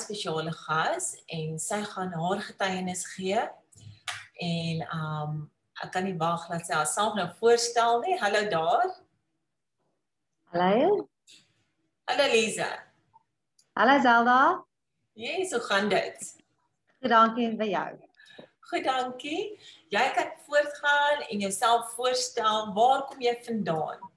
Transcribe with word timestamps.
spesiale 0.00 0.52
gas 0.64 1.12
en 1.28 1.58
sy 1.60 1.82
gaan 1.92 2.12
haar 2.16 2.42
getuienis 2.48 3.04
gee. 3.14 3.44
En 4.40 4.84
um 4.96 5.40
ek 5.80 5.94
kan 5.94 6.04
nie 6.04 6.16
wag 6.20 6.48
dat 6.50 6.66
sy 6.66 6.76
haarself 6.76 7.14
nou 7.16 7.28
voorstel 7.38 8.00
nie. 8.04 8.18
Hallo 8.20 8.42
daar. 8.52 8.90
Hallo. 10.52 11.08
Hallo 12.10 12.26
Lisa. 12.32 12.68
Hallo 13.78 14.00
Zelda. 14.02 14.40
Yes, 15.14 15.52
hoe 15.52 15.60
gaan 15.60 15.88
dit? 15.88 16.36
Goed, 17.00 17.10
dankie 17.10 17.46
en 17.46 17.56
by 17.56 17.68
jou. 17.70 17.90
Goed, 18.70 18.84
dankie. 18.84 19.58
Jy 19.90 20.02
kan 20.16 20.32
voortgaan 20.46 21.22
en 21.28 21.38
jouself 21.38 21.94
voorstel. 21.94 22.72
Waar 22.74 23.06
kom 23.08 23.22
jy 23.22 23.36
vandaan? 23.46 24.09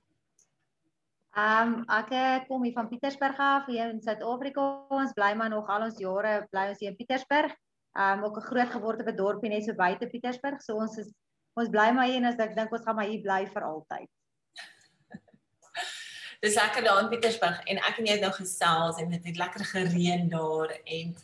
Ehm 1.34 1.80
um, 1.80 1.86
ek 1.90 2.46
kom 2.46 2.62
hier 2.62 2.76
van 2.76 2.88
Pietersburg 2.92 3.40
af, 3.42 3.66
hier 3.66 3.90
in 3.90 4.02
Suid-Afrika. 4.06 4.64
Ons 4.94 5.16
bly 5.18 5.32
maar 5.34 5.50
nog 5.50 5.70
al 5.70 5.88
ons 5.88 5.98
jare 5.98 6.44
bly 6.52 6.68
ons 6.70 6.82
hier 6.84 6.92
in 6.92 6.98
Pietersburg. 7.00 7.56
Ehm 7.98 8.20
um, 8.20 8.26
ook 8.28 8.38
'n 8.38 8.50
groot 8.50 8.70
geboorte 8.70 9.02
op 9.02 9.10
'n 9.10 9.16
dorpie 9.16 9.50
net 9.50 9.66
so 9.66 9.74
buite 9.74 10.08
Pietersburg. 10.08 10.62
So 10.62 10.76
ons 10.76 10.98
is 10.98 11.10
ons 11.54 11.70
bly 11.70 11.90
maar 11.92 12.06
hier 12.06 12.22
en 12.22 12.30
as 12.30 12.38
ek 12.38 12.56
dink 12.56 12.72
ons 12.72 12.86
gaan 12.86 12.96
maar 12.96 13.10
hier 13.10 13.22
bly 13.22 13.48
vir 13.48 13.64
altyd. 13.64 14.10
Dis 16.46 16.56
lekker 16.56 16.84
daar 16.84 17.02
in 17.02 17.10
Pietersburg 17.10 17.66
en 17.66 17.78
ek 17.78 17.98
en 17.98 18.06
jy 18.06 18.14
het 18.14 18.22
nou 18.22 18.34
gesels 18.34 19.02
en 19.02 19.10
dit 19.10 19.26
het 19.26 19.38
lekker 19.38 19.66
gereën 19.66 20.30
daar 20.30 20.70
en 20.86 21.16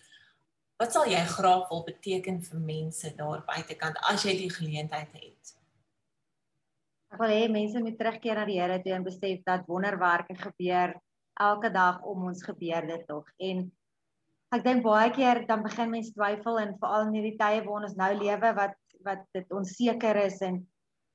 wat 0.82 0.92
sal 0.92 1.06
jy 1.06 1.22
graag 1.26 1.70
wil 1.70 1.84
beteken 1.84 2.42
vir 2.42 2.60
mense 2.60 3.16
daar 3.16 3.46
buitekant 3.46 3.98
as 4.10 4.24
jy 4.24 4.38
die 4.38 4.50
geleentheid 4.50 5.14
het? 5.14 5.59
Ek 7.10 7.18
wil 7.18 7.32
hê 7.34 7.46
mense 7.50 7.82
moet 7.82 7.98
terugkeer 7.98 8.38
na 8.38 8.46
die 8.46 8.60
Here 8.60 8.78
toe 8.84 8.94
en 8.94 9.06
besef 9.06 9.42
dat 9.48 9.68
wonderwerke 9.68 10.36
gebeur 10.38 10.94
elke 11.42 11.72
dag 11.74 12.02
om 12.06 12.28
ons 12.30 12.44
gebeur 12.46 12.86
dit 12.86 13.06
tog 13.10 13.30
en 13.50 13.64
ek 14.54 14.66
dink 14.66 14.84
baie 14.86 15.10
keer 15.16 15.46
dan 15.50 15.64
begin 15.66 15.90
mense 15.94 16.14
twyfel 16.14 16.60
en 16.62 16.76
veral 16.82 17.08
in 17.08 17.16
hierdie 17.18 17.38
tye 17.40 17.64
waar 17.66 17.88
ons 17.88 17.98
nou 17.98 18.12
lewe 18.20 18.52
wat 18.60 18.76
wat 19.08 19.24
dit 19.38 19.56
onseker 19.56 20.20
is 20.26 20.38
en 20.46 20.60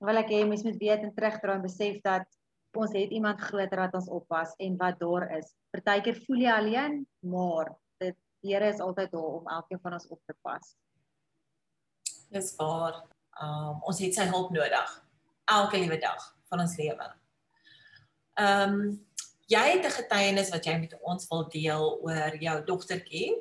wil 0.09 0.19
ek 0.19 0.33
hê 0.33 0.41
mense 0.49 0.67
moet 0.67 0.81
weet 0.81 1.05
en 1.07 1.15
terugdraai 1.15 1.59
en 1.59 1.67
besef 1.67 2.01
dat 2.07 2.27
ons 2.75 2.95
het 2.97 3.15
iemand 3.15 3.41
groter 3.41 3.85
wat 3.85 3.95
ons 3.95 4.11
oppas 4.11 4.55
en 4.59 4.75
wat 4.81 4.97
daar 4.99 5.29
is. 5.37 5.53
Partykeer 5.71 6.17
voel 6.25 6.41
jy 6.43 6.51
alleen, 6.51 6.97
maar 7.23 7.71
dit 8.03 8.17
die 8.43 8.51
Here 8.51 8.67
is 8.73 8.83
altyd 8.83 9.13
daar 9.15 9.37
om 9.39 9.47
elkeen 9.59 9.81
van 9.85 9.95
ons 10.01 10.09
op 10.11 10.19
te 10.27 10.35
pas. 10.43 10.75
Dis 12.35 12.51
waar. 12.59 13.05
Um 13.39 13.79
ons 13.87 14.03
het 14.03 14.19
sy 14.19 14.27
hulp 14.33 14.51
nodig 14.55 15.04
elke 15.45 15.79
liewe 15.79 15.99
dag 15.99 16.37
van 16.49 16.61
ons 16.61 16.77
lewe. 16.77 17.09
Um 18.41 18.77
jy 19.47 19.65
het 19.71 19.85
'n 19.85 19.97
getuienis 20.01 20.51
wat 20.51 20.65
jy 20.65 20.79
met 20.79 20.95
ons 21.03 21.29
wil 21.29 21.49
deel 21.49 21.99
oor 22.03 22.37
jou 22.37 22.65
dogtertjie. 22.65 23.35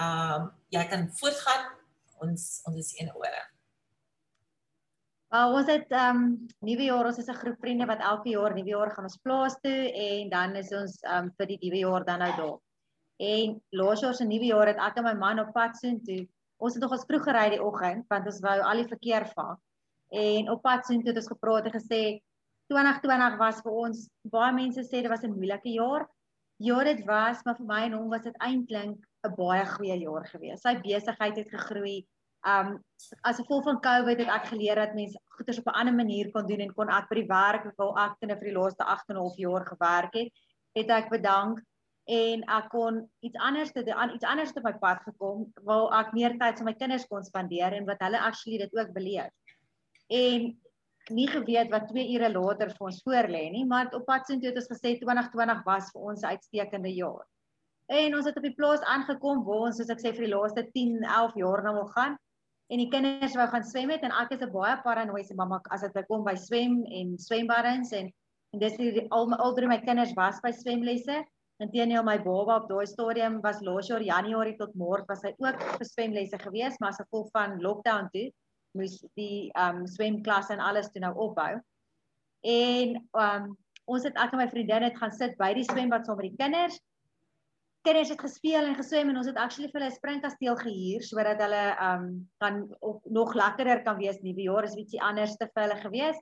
Um 0.00 0.50
jy 0.68 0.84
kan 0.88 1.10
voortgaan. 1.10 1.78
Ons 2.20 2.62
ons 2.66 2.76
is 2.76 2.92
in 2.98 3.14
ore. 3.14 3.44
Uh, 5.28 5.50
ons 5.52 5.66
het 5.68 5.90
ehm 5.92 6.16
um, 6.16 6.46
nuwe 6.64 6.86
jaar 6.88 7.06
ons 7.06 7.18
is 7.20 7.28
'n 7.28 7.36
groep 7.36 7.58
vriende 7.60 7.86
wat 7.86 8.00
elke 8.00 8.30
jaar 8.30 8.54
nuwe 8.54 8.70
jaar 8.72 8.90
gaan 8.90 9.04
ons 9.04 9.20
plaas 9.22 9.56
toe 9.60 9.92
en 9.92 10.28
dan 10.28 10.56
is 10.56 10.72
ons 10.72 11.02
ehm 11.02 11.24
um, 11.24 11.32
vir 11.36 11.46
die 11.46 11.58
nuwe 11.62 11.78
jaar 11.78 12.04
dan 12.04 12.18
nou 12.18 12.32
daar. 12.36 12.58
En 13.18 13.62
laas 13.70 14.00
jaar 14.00 14.14
se 14.14 14.24
nuwe 14.24 14.44
jaar 14.44 14.66
het 14.66 14.80
ek 14.80 14.96
en 14.96 15.04
my 15.04 15.14
man 15.14 15.40
op 15.40 15.52
pad 15.52 15.76
soontoe. 15.76 16.28
Ons 16.56 16.74
het 16.74 16.82
nog 16.82 16.92
ons 16.92 17.04
vroeg 17.04 17.24
gery 17.24 17.50
die 17.50 17.62
oggend 17.62 18.06
want 18.08 18.26
ons 18.26 18.40
wou 18.40 18.60
al 18.60 18.76
die 18.76 18.88
verkeer 18.88 19.26
vang. 19.34 19.58
En 20.08 20.50
op 20.50 20.62
pad 20.62 20.86
soontoe 20.86 21.12
het 21.12 21.20
ons 21.20 21.32
gepraat 21.34 21.68
en 21.68 21.76
gesê 21.76 22.02
2020 22.72 23.36
was 23.40 23.60
vir 23.64 23.72
ons 23.72 24.04
baie 24.32 24.52
mense 24.56 24.84
sê 24.84 25.02
dit 25.02 25.08
was 25.12 25.24
'n 25.24 25.34
moeilike 25.36 25.72
jaar. 25.72 26.08
Ja, 26.58 26.82
dit 26.84 27.04
was, 27.04 27.44
maar 27.44 27.56
vir 27.56 27.66
my 27.66 27.82
en 27.86 27.92
hom 27.92 28.08
was 28.08 28.22
dit 28.22 28.36
eintlik 28.38 28.96
'n 29.26 29.34
baie 29.36 29.66
goeie 29.66 29.98
jaar 29.98 30.26
gewees. 30.26 30.60
Sy 30.60 30.74
besigheid 30.80 31.36
het 31.36 31.50
gegroei. 31.50 32.06
Um 32.46 32.78
as 33.22 33.36
gevolg 33.36 33.64
van 33.64 33.80
COVID 33.80 34.18
het 34.18 34.28
ek 34.28 34.46
geleer 34.52 34.76
dat 34.76 34.94
mense 34.94 35.18
goeders 35.36 35.58
op 35.58 35.66
'n 35.66 35.78
ander 35.80 35.94
manier 35.94 36.30
kon 36.30 36.46
doen 36.46 36.60
en 36.60 36.74
kon 36.74 36.88
ek 36.88 37.08
by 37.08 37.14
die 37.14 37.26
werk 37.26 37.64
waar 37.76 38.10
ek 38.10 38.18
ten 38.20 38.30
vir 38.30 38.48
die 38.50 38.58
laaste 38.58 38.84
8 38.84 39.08
en 39.08 39.16
'n 39.16 39.18
half 39.18 39.36
jaar 39.36 39.66
gewerk 39.66 40.14
het, 40.14 40.32
het 40.74 40.90
ek 40.90 41.10
bedank 41.10 41.62
en 42.08 42.42
ek 42.48 42.68
kon 42.72 43.10
iets 43.20 43.36
anders 43.36 43.72
te 43.72 43.94
aan 43.94 44.14
iets 44.14 44.24
anders 44.24 44.52
op 44.56 44.62
my 44.62 44.72
pad 44.72 45.02
gekom 45.04 45.52
waar 45.62 46.00
ek 46.00 46.12
meer 46.12 46.38
tyd 46.38 46.62
met 46.62 46.64
my 46.64 46.74
kinders 46.74 47.06
kon 47.06 47.24
spandeer 47.24 47.72
en 47.72 47.84
wat 47.84 48.00
hulle 48.00 48.20
actually 48.20 48.58
dit 48.58 48.76
ook 48.78 48.92
beleef. 48.92 49.32
En 50.08 50.48
nie 51.12 51.28
geweet 51.28 51.70
wat 51.72 51.88
2 51.88 52.04
ure 52.14 52.28
later 52.32 52.70
vir 52.74 52.86
ons 52.90 53.00
voorlê 53.04 53.44
nie, 53.52 53.64
maar 53.68 53.88
op 53.96 54.06
pad 54.08 54.26
sien 54.26 54.40
toe 54.40 54.50
het 54.50 54.60
ons 54.60 54.70
gesê 54.70 54.94
2020 55.00 55.64
was 55.64 55.90
vir 55.92 56.02
ons 56.12 56.22
'n 56.22 56.32
uitstekende 56.36 56.92
jaar. 56.94 57.26
En 57.88 58.14
ons 58.14 58.26
het 58.26 58.36
op 58.36 58.42
die 58.42 58.54
plaas 58.54 58.82
aangekom 58.84 59.44
waar 59.44 59.68
ons 59.68 59.76
soos 59.76 59.90
ek 59.90 60.00
sê 60.00 60.12
vir 60.12 60.26
die 60.26 60.34
laaste 60.34 60.64
10, 60.74 61.04
11 61.04 61.36
jaar 61.40 61.62
nou 61.62 61.76
al 61.76 61.92
gaan 61.96 62.18
en 62.68 62.78
die 62.78 62.90
kinders 62.92 63.36
wou 63.36 63.46
gaan 63.48 63.64
swem 63.64 63.90
het 63.90 64.02
en 64.02 64.12
ek 64.12 64.32
is 64.32 64.42
'n 64.44 64.52
baie 64.52 64.76
paranoïese 64.84 65.34
mamma 65.34 65.60
as 65.70 65.80
dit 65.80 66.06
kom 66.06 66.24
by 66.24 66.34
swem 66.34 66.84
en 66.84 67.18
swembaddens 67.18 67.92
en 67.92 68.12
en 68.52 68.60
dis 68.60 68.76
die 68.76 69.06
al 69.10 69.32
al 69.34 69.54
drie 69.54 69.68
my 69.68 69.78
kinders 69.78 70.14
was 70.16 70.40
by 70.40 70.50
swemlesse. 70.50 71.24
Inteendeel 71.60 72.04
my 72.04 72.18
baba 72.18 72.56
op 72.56 72.68
daai 72.68 72.86
stadium 72.86 73.40
was 73.40 73.60
laas 73.60 73.88
jaar 73.88 74.02
Januarie 74.02 74.56
tot 74.56 74.74
Maart 74.74 75.08
was 75.08 75.22
hy 75.22 75.34
ook 75.38 75.60
vir 75.60 75.86
swemlesse 75.86 76.38
gewees, 76.38 76.78
maar 76.78 76.90
as 76.90 77.00
gevolg 77.02 77.30
van 77.32 77.60
lockdown 77.60 78.08
toe 78.12 78.30
moes 78.72 78.98
die 79.14 79.50
um 79.54 79.86
swemklas 79.86 80.50
en 80.50 80.60
alles 80.60 80.90
toe 80.92 81.00
nou 81.00 81.14
opbou. 81.14 81.60
En 82.44 83.08
um 83.12 83.56
ons 83.88 84.04
het 84.04 84.16
ek 84.20 84.32
en 84.32 84.38
my 84.38 84.48
vriendin 84.48 84.82
het 84.82 84.98
gaan 84.98 85.12
sit 85.12 85.36
by 85.38 85.54
die 85.54 85.64
swembad 85.64 86.04
saam 86.04 86.16
met 86.20 86.28
die 86.28 86.36
kinders 86.36 86.76
kinders 87.88 88.10
het 88.12 88.20
gespeel 88.20 88.66
en 88.66 88.76
geswem 88.76 89.08
en 89.08 89.20
ons 89.20 89.28
het 89.30 89.38
actually 89.40 89.70
vir 89.70 89.80
hulle 89.80 89.92
'n 89.92 89.98
springkasteel 89.98 90.56
gehuur 90.60 91.02
sodat 91.02 91.40
hulle 91.44 91.64
um 91.90 92.04
kan 92.42 92.66
nog 93.18 93.34
lekkerder 93.34 93.82
kan 93.82 93.98
wees 93.98 94.20
nuwe 94.22 94.42
jaar 94.42 94.64
is 94.64 94.76
ietsie 94.76 95.00
anders 95.00 95.36
te 95.36 95.48
vir 95.54 95.62
hulle 95.62 95.80
gewees. 95.80 96.18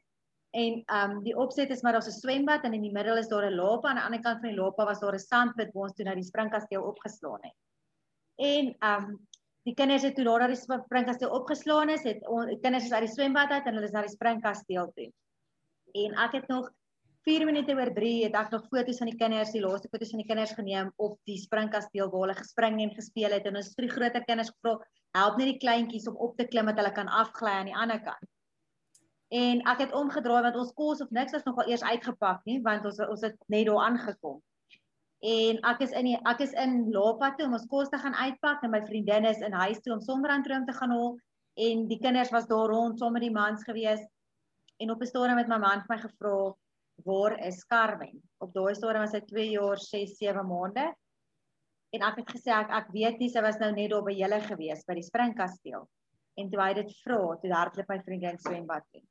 En 0.55 0.83
um 0.99 1.23
die 1.25 1.37
opset 1.37 1.71
is 1.71 1.83
maar 1.83 1.93
daar's 1.93 2.09
'n 2.09 2.21
swembad 2.21 2.65
en 2.65 2.75
in 2.75 2.83
die 2.83 2.93
middel 2.93 3.17
is 3.17 3.28
daar 3.28 3.47
'n 3.51 3.57
lapa 3.57 3.89
aan 3.89 3.97
die 3.97 4.05
ander 4.05 4.21
kant 4.21 4.41
van 4.41 4.51
die 4.51 4.61
lapa 4.61 4.84
was 4.84 5.01
daar 5.01 5.15
'n 5.15 5.19
sandpit 5.19 5.73
waar 5.73 5.89
ons 5.89 5.95
toe 5.95 6.05
na 6.05 6.15
die 6.15 6.31
springkasteel 6.31 6.83
opgeslaan 6.83 7.43
het. 7.43 7.57
En 8.37 8.77
um 8.91 9.27
die 9.66 9.75
kinders 9.75 10.04
het 10.06 10.15
toe 10.15 10.25
daar 10.27 10.44
na 10.44 10.53
die 10.53 10.59
springkasteel 10.60 11.32
opgeslaan 11.34 11.91
is, 11.91 12.04
het 12.06 12.22
die 12.22 12.59
kinders 12.62 12.87
is 12.87 12.93
uit 12.94 13.06
die 13.09 13.12
swembad 13.12 13.50
uit 13.50 13.66
en 13.66 13.78
hulle 13.78 13.88
is 13.88 13.94
na 13.94 14.04
die 14.06 14.12
springkasteel 14.15 14.93
toe. 14.94 15.09
En 16.06 16.15
ek 16.27 16.37
het 16.38 16.47
nog 16.53 16.69
4 17.27 17.43
minute 17.49 17.75
oor 17.75 17.91
3 17.91 18.12
het 18.22 18.37
ek 18.38 18.53
nog 18.54 18.69
foto's 18.71 19.00
van 19.03 19.10
die 19.10 19.19
kinders, 19.19 19.50
die 19.50 19.65
laaste 19.65 19.91
foto's 19.91 20.12
van 20.15 20.22
die 20.22 20.28
kinders 20.28 20.54
geneem 20.54 20.93
op 21.03 21.19
die 21.27 21.38
springkasteel 21.43 22.12
waar 22.12 22.28
hulle 22.28 22.38
gespring 22.38 22.78
en 22.84 22.94
gespeel 22.94 23.34
het 23.34 23.49
en 23.50 23.59
ons 23.59 23.72
vir 23.75 23.88
die 23.88 23.94
groter 23.97 24.27
kinders 24.28 24.53
gevra, 24.54 24.77
help 25.19 25.41
net 25.41 25.50
die 25.50 25.62
kleintjies 25.65 26.06
om 26.06 26.21
op 26.22 26.37
te 26.38 26.47
klim 26.47 26.71
dat 26.71 26.78
hulle 26.78 26.94
kan 26.94 27.10
afgly 27.10 27.59
aan 27.59 27.72
die 27.72 27.75
ander 27.75 27.98
kant. 28.06 28.31
En 29.34 29.65
ek 29.66 29.83
het 29.83 29.97
omgedraai 29.98 30.44
want 30.47 30.60
ons 30.62 30.71
kos 30.78 31.03
of 31.03 31.10
niks 31.10 31.34
was 31.34 31.47
nogal 31.48 31.66
eers 31.72 31.83
uitgepak 31.83 32.44
nie 32.47 32.60
want 32.62 32.87
ons 32.87 33.03
ons 33.03 33.27
het 33.27 33.34
net 33.50 33.66
daar 33.66 33.83
aangekom. 33.88 34.38
En 35.25 35.59
ek 35.65 35.81
is 35.87 35.94
in 35.97 36.10
die, 36.10 36.16
ek 36.28 36.43
is 36.44 36.53
in 36.60 36.91
Lapa 36.93 37.32
toe 37.37 37.47
om 37.47 37.56
ons 37.56 37.69
kos 37.71 37.88
te 37.88 37.99
gaan 37.99 38.15
uitpak 38.15 38.62
en 38.62 38.75
my 38.75 38.82
vriendin 38.84 39.25
is 39.25 39.41
in 39.41 39.53
huis 39.53 39.81
toe 39.81 39.94
om 39.94 40.03
sonbrandroom 40.04 40.66
te 40.66 40.75
gaan 40.77 40.93
haal 40.93 41.16
en 41.56 41.87
die 41.88 41.99
kinders 42.03 42.31
was 42.34 42.47
daar 42.50 42.69
rond 42.69 42.99
saam 43.00 43.16
met 43.16 43.25
die 43.25 43.32
mans 43.32 43.65
gewees. 43.65 44.03
En 44.77 44.91
op 44.93 45.00
'n 45.00 45.06
stadium 45.06 45.38
het 45.38 45.49
my 45.49 45.59
man 45.59 45.81
vir 45.81 45.97
my 45.97 45.99
gevra 46.03 46.54
waar 47.04 47.38
is 47.47 47.65
Carmen? 47.65 48.22
Op 48.41 48.53
daai 48.53 48.75
stadium 48.75 49.00
was 49.00 49.10
sy 49.10 49.21
2 49.21 49.50
jaar 49.50 49.78
6 49.78 50.16
7 50.19 50.47
maande. 50.47 50.94
En 51.92 52.03
ek 52.03 52.16
het 52.16 52.30
gesê 52.36 52.53
ek 52.53 52.71
ek 52.71 52.92
weet 52.92 53.18
nie 53.18 53.30
sy 53.30 53.41
was 53.41 53.59
nou 53.59 53.72
net 53.72 53.91
daar 53.91 54.04
by 54.04 54.13
julle 54.13 54.41
gewees 54.41 54.84
by 54.84 54.95
die 54.95 55.03
springkasteel. 55.03 55.89
En 56.36 56.51
toe 56.51 56.60
hy 56.60 56.72
dit 56.74 56.92
vra, 57.03 57.36
toe 57.41 57.53
hardloop 57.53 57.89
my 57.89 58.01
vriendin 58.04 58.39
swembad 58.39 58.84
toe. 58.92 59.03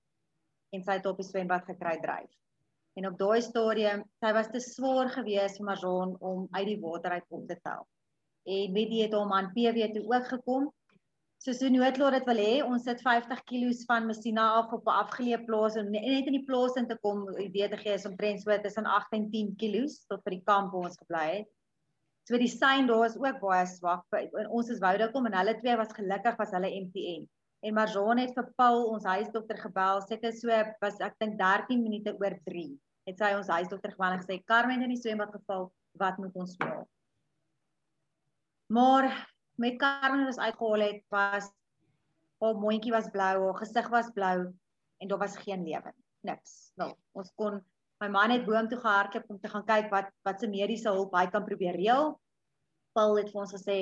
En 0.72 0.84
sy 0.84 0.92
het 0.92 1.06
op 1.06 1.18
die 1.18 1.26
swembad 1.26 1.66
gekry 1.66 1.98
dryf. 2.00 2.45
En 2.96 3.10
op 3.10 3.18
daai 3.20 3.42
stadium, 3.44 4.06
sy 4.24 4.32
was 4.34 4.48
te 4.54 4.62
swaar 4.64 5.12
geweest 5.12 5.60
vir 5.60 5.68
Marzon 5.68 6.16
om 6.20 6.48
uit 6.56 6.68
die 6.72 6.80
water 6.80 7.18
uit 7.18 7.28
op 7.30 7.48
te 7.48 7.60
tel. 7.64 7.84
En 8.46 8.74
Betty 8.74 9.02
het 9.04 9.14
hom 9.18 9.34
aan 9.36 9.52
PW 9.56 9.92
toe 9.94 10.06
ook 10.08 10.28
gekom 10.32 10.72
soos 11.46 11.60
die 11.62 11.70
noodlot 11.70 12.16
dit 12.16 12.26
wil 12.26 12.40
hê, 12.42 12.54
ons 12.66 12.86
sit 12.88 13.02
50 13.06 13.42
kg 13.46 13.74
van 13.86 14.08
Messina 14.10 14.46
af 14.60 14.72
op 14.74 14.88
'n 14.90 15.00
afgeleë 15.02 15.46
plaas 15.46 15.76
en 15.78 15.92
net 15.92 16.26
in 16.30 16.38
die 16.38 16.46
plaas 16.48 16.78
in 16.82 16.88
te 16.88 16.98
kom, 17.04 17.28
idee 17.38 17.68
te 17.70 17.78
gee 17.78 17.94
is 17.94 18.06
omtrent 18.10 18.42
so 18.42 18.58
tussen 18.64 18.86
8 18.86 19.14
en 19.14 19.30
10 19.30 19.52
kg 19.62 19.86
tot 20.10 20.24
vir 20.24 20.34
die 20.38 20.46
kamp 20.50 20.74
waar 20.74 20.88
ons 20.90 20.98
gebly 20.98 21.28
het. 21.36 21.48
So 22.28 22.38
die 22.38 22.50
sein 22.50 22.88
daar 22.88 23.06
is 23.06 23.18
ook 23.18 23.40
baie 23.40 23.66
swak. 23.68 24.06
Ons 24.50 24.70
is 24.70 24.80
wou 24.80 24.98
daar 24.98 25.12
kom 25.12 25.28
en 25.28 25.38
hulle 25.38 25.60
twee 25.60 25.78
was 25.78 25.94
gelukkig 25.94 26.38
was 26.38 26.52
hulle 26.52 26.74
MTN. 26.82 27.30
En 27.62 27.74
Marjane 27.74 28.22
het 28.22 28.34
vir 28.34 28.50
Paul 28.58 28.90
ons 28.90 29.06
huisdokter 29.06 29.58
gebel, 29.58 30.02
seker 30.02 30.34
so 30.34 30.50
was 30.82 31.00
ek 31.00 31.14
dink 31.20 31.38
13 31.38 31.84
minute 31.84 32.18
oor 32.18 32.40
3. 32.46 32.74
Het 33.06 33.22
sy 33.22 33.32
ons 33.38 33.52
huisdokter 33.54 33.94
gebel 33.94 34.16
en 34.16 34.22
gesê 34.24 34.40
Carmen 34.50 34.82
in 34.82 34.94
die 34.94 35.02
swembad 35.02 35.34
geval, 35.34 35.70
wat 36.02 36.18
moet 36.18 36.36
ons 36.42 36.56
maak? 36.58 36.88
Maar 38.74 39.12
met 39.62 39.78
Carmen 39.78 40.26
was 40.26 40.42
uitgehaal 40.42 40.88
het 40.88 41.04
was 41.14 41.52
haar 42.42 42.58
mondjie 42.60 42.92
was 42.92 43.10
blou, 43.14 43.46
haar 43.46 43.60
gesig 43.62 43.88
was 43.94 44.10
blou 44.14 44.40
en 44.98 45.08
daar 45.08 45.22
was 45.22 45.38
geen 45.38 45.64
lewe. 45.64 45.94
Niks. 46.26 46.72
Nou, 46.76 46.92
ons 47.14 47.32
kon 47.36 47.62
my 48.04 48.10
man 48.12 48.34
het 48.34 48.46
boom 48.46 48.68
toe 48.68 48.80
gehardloop 48.80 49.30
om 49.32 49.40
te 49.40 49.50
gaan 49.52 49.66
kyk 49.66 49.92
wat 49.94 50.10
wat 50.28 50.42
se 50.42 50.50
mediese 50.52 50.90
hulp 50.92 51.14
hy 51.16 51.28
kan 51.32 51.46
probeer 51.46 51.78
reël. 51.80 52.16
Paul 52.98 53.18
het 53.22 53.32
vir 53.32 53.42
ons 53.46 53.56
gesê 53.56 53.78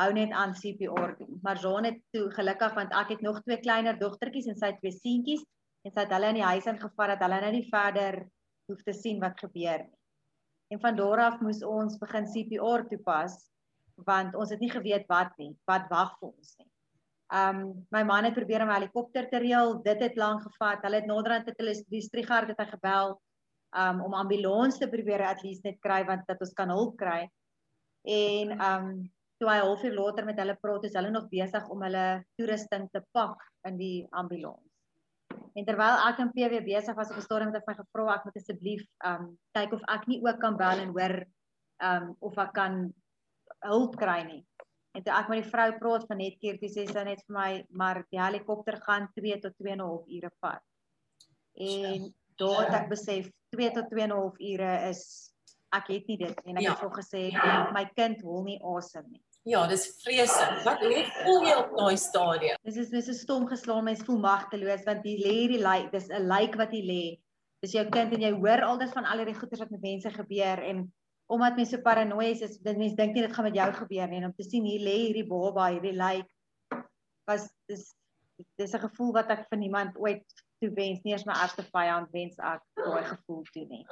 hou 0.00 0.10
net 0.16 0.32
aan 0.32 0.54
CPR 0.56 1.16
doen. 1.18 1.38
Maar 1.42 1.60
Jean 1.60 1.84
het 1.84 1.98
toe 2.14 2.28
gelukkig 2.30 2.74
want 2.74 2.94
ek 2.96 3.16
het 3.16 3.24
nog 3.26 3.42
twee 3.42 3.60
kleiner 3.60 3.98
dogtertjies 3.98 4.48
en 4.52 4.56
sy 4.56 4.72
twee 4.78 4.94
seentjies 4.96 5.44
en 5.84 5.92
sy 5.92 6.04
het 6.04 6.12
hulle 6.14 6.30
in 6.32 6.40
die 6.40 6.46
huis 6.46 6.68
ingevat 6.70 7.14
dat 7.14 7.24
hulle 7.26 7.40
nou 7.44 7.52
nie 7.56 7.66
verder 7.68 8.22
hoef 8.70 8.82
te 8.86 8.94
sien 8.96 9.20
wat 9.22 9.38
gebeur 9.40 9.84
nie. 9.84 9.98
En 10.70 10.80
van 10.80 10.96
daar 10.96 11.24
af 11.26 11.40
moes 11.42 11.62
ons 11.66 11.98
begin 11.98 12.28
CPR 12.30 12.86
toepas 12.90 13.38
want 14.06 14.36
ons 14.38 14.50
het 14.50 14.60
nie 14.62 14.70
geweet 14.72 15.04
wat 15.10 15.34
nie, 15.36 15.50
wat 15.68 15.90
wag 15.92 16.14
vir 16.20 16.30
ons 16.30 16.54
nie. 16.58 16.70
Um 17.30 17.58
my 17.94 18.02
man 18.02 18.26
het 18.26 18.34
probeer 18.34 18.62
om 18.62 18.70
'n 18.70 18.78
helikopter 18.78 19.28
te 19.28 19.38
reël, 19.38 19.82
dit 19.82 20.00
het 20.00 20.16
lank 20.16 20.42
gevat. 20.42 20.82
Hulle 20.82 20.96
het 20.96 21.06
naderhand 21.06 21.46
het 21.46 21.58
hulle 21.58 21.74
die 21.88 22.00
Strigard 22.02 22.48
het 22.48 22.58
hy 22.58 22.66
gebel 22.70 23.20
um 23.76 24.00
om 24.02 24.14
ambulans 24.14 24.78
te 24.78 24.88
probeer 24.88 25.22
at 25.22 25.42
least 25.42 25.64
net 25.64 25.78
kry 25.80 26.04
want 26.04 26.26
dat 26.26 26.40
ons 26.40 26.52
kan 26.52 26.68
hulp 26.68 26.96
kry. 26.96 27.28
En 28.04 28.60
um 28.60 29.10
toe 29.38 29.48
hy 29.48 29.58
halfuur 29.58 29.94
later 29.94 30.24
met 30.24 30.38
hulle 30.38 30.56
praat, 30.60 30.84
is 30.84 30.94
hulle 30.94 31.10
nog 31.10 31.28
besig 31.28 31.68
om 31.68 31.82
hulle 31.82 32.24
toerusting 32.36 32.90
te 32.92 33.00
pak 33.12 33.40
in 33.68 33.76
die 33.76 34.06
ambulans. 34.10 34.69
En 35.58 35.66
terwyl 35.66 35.98
ek 36.08 36.22
in 36.22 36.32
PW 36.34 36.62
besig 36.66 36.96
was 36.96 37.10
op 37.10 37.18
'n 37.18 37.26
stadium 37.26 37.52
het 37.52 37.62
ek 37.62 37.68
my 37.68 37.74
gevra 37.74 38.14
ek 38.14 38.24
moet 38.24 38.36
asseblief 38.40 38.82
um 39.10 39.38
kyk 39.58 39.72
of 39.72 39.82
ek 39.96 40.06
nie 40.06 40.20
ook 40.22 40.38
kan 40.40 40.56
bel 40.56 40.78
en 40.84 40.94
hoor 40.96 41.14
um 41.90 42.16
of 42.20 42.38
ek 42.38 42.52
kan 42.52 42.94
hulp 43.66 43.96
kry 43.96 44.22
nie. 44.22 44.42
En 44.94 45.02
toe 45.02 45.14
ek 45.14 45.28
met 45.28 45.42
die 45.42 45.50
vrou 45.50 45.68
praat 45.78 46.06
van 46.08 46.18
net 46.18 46.38
keer, 46.42 46.58
dis 46.58 46.74
sê 46.74 46.86
sy 46.86 47.04
net 47.06 47.22
vir 47.26 47.34
my, 47.36 47.50
maar 47.70 48.02
die 48.10 48.20
helikopter 48.20 48.78
gaan 48.86 49.08
2 49.14 49.38
tot 49.40 49.54
2 49.58 49.72
en 49.72 49.80
'n 49.80 49.86
half 49.86 50.06
ure 50.06 50.30
vat. 50.40 50.62
En 51.54 52.14
daar 52.38 52.64
het 52.64 52.74
ek 52.82 52.88
besef 52.88 53.30
2 53.54 53.70
tot 53.70 53.90
2 53.90 54.02
en 54.02 54.10
'n 54.10 54.16
half 54.16 54.38
ure 54.38 54.72
is 54.88 55.02
ek 55.72 55.86
het 55.94 56.06
nie 56.10 56.18
dit 56.18 56.40
en 56.44 56.56
ek 56.56 56.62
ja. 56.62 56.70
het 56.70 56.80
vir 56.82 56.94
gesê 56.98 57.22
my 57.72 57.84
kind 57.94 58.22
wil 58.22 58.42
nie 58.42 58.58
asem 58.76 59.06
nie. 59.10 59.22
Ja, 59.48 59.66
dis 59.66 59.86
vreeslik. 60.02 60.60
Wat 60.66 60.82
hoe 60.84 61.04
voel 61.24 61.46
jy 61.48 61.56
op 61.56 61.70
daai 61.78 61.96
stadium? 61.96 62.58
Dis 62.66 62.76
is 62.76 62.90
dis 62.92 63.08
'n 63.08 63.16
stom 63.16 63.46
geslaan, 63.48 63.84
mens 63.84 64.04
voel 64.04 64.18
magteloos 64.20 64.84
want 64.84 65.04
jy 65.04 65.16
lê 65.16 65.32
hierdie 65.40 65.62
lijk, 65.62 65.90
dis 65.92 66.08
'n 66.08 66.26
lijk 66.28 66.54
wat 66.60 66.72
jy 66.72 66.82
lê. 66.84 67.04
Dis 67.60 67.72
jou 67.72 67.88
kind 67.88 68.12
en 68.12 68.20
jy 68.20 68.32
hoor 68.32 68.62
altyd 68.62 68.92
van 68.92 69.04
al 69.04 69.24
die 69.24 69.34
goeters 69.34 69.60
wat 69.60 69.70
met 69.70 69.80
mense 69.80 70.10
gebeur 70.10 70.62
en 70.62 70.92
omdat 71.26 71.56
mense 71.56 71.76
so 71.76 71.82
paranoïes 71.82 72.40
is, 72.42 72.58
dit 72.58 72.76
mense 72.76 72.96
dink 72.96 73.14
nie 73.14 73.22
dit 73.22 73.32
gaan 73.32 73.44
met 73.44 73.54
jou 73.54 73.72
gebeur 73.72 74.08
nie 74.08 74.18
en 74.18 74.24
om 74.24 74.34
te 74.34 74.42
sien 74.42 74.64
hier 74.64 74.80
lê 74.80 74.96
hierdie 75.06 75.26
baba, 75.26 75.70
hierdie 75.70 75.96
lijk 75.96 76.28
was 77.26 77.48
dis 77.68 77.94
dis 78.56 78.74
'n 78.74 78.84
gevoel 78.88 79.12
wat 79.12 79.30
ek 79.30 79.46
vir 79.48 79.58
niemand 79.58 79.96
ooit 79.96 80.24
toe 80.60 80.70
wens 80.74 81.00
nie, 81.02 81.12
eers 81.12 81.24
my 81.24 81.32
ergste 81.32 81.64
vyand 81.72 82.08
wens 82.12 82.36
ek 82.38 82.62
daai 82.76 83.04
gevoel 83.04 83.42
toe 83.52 83.66
nie. 83.68 83.86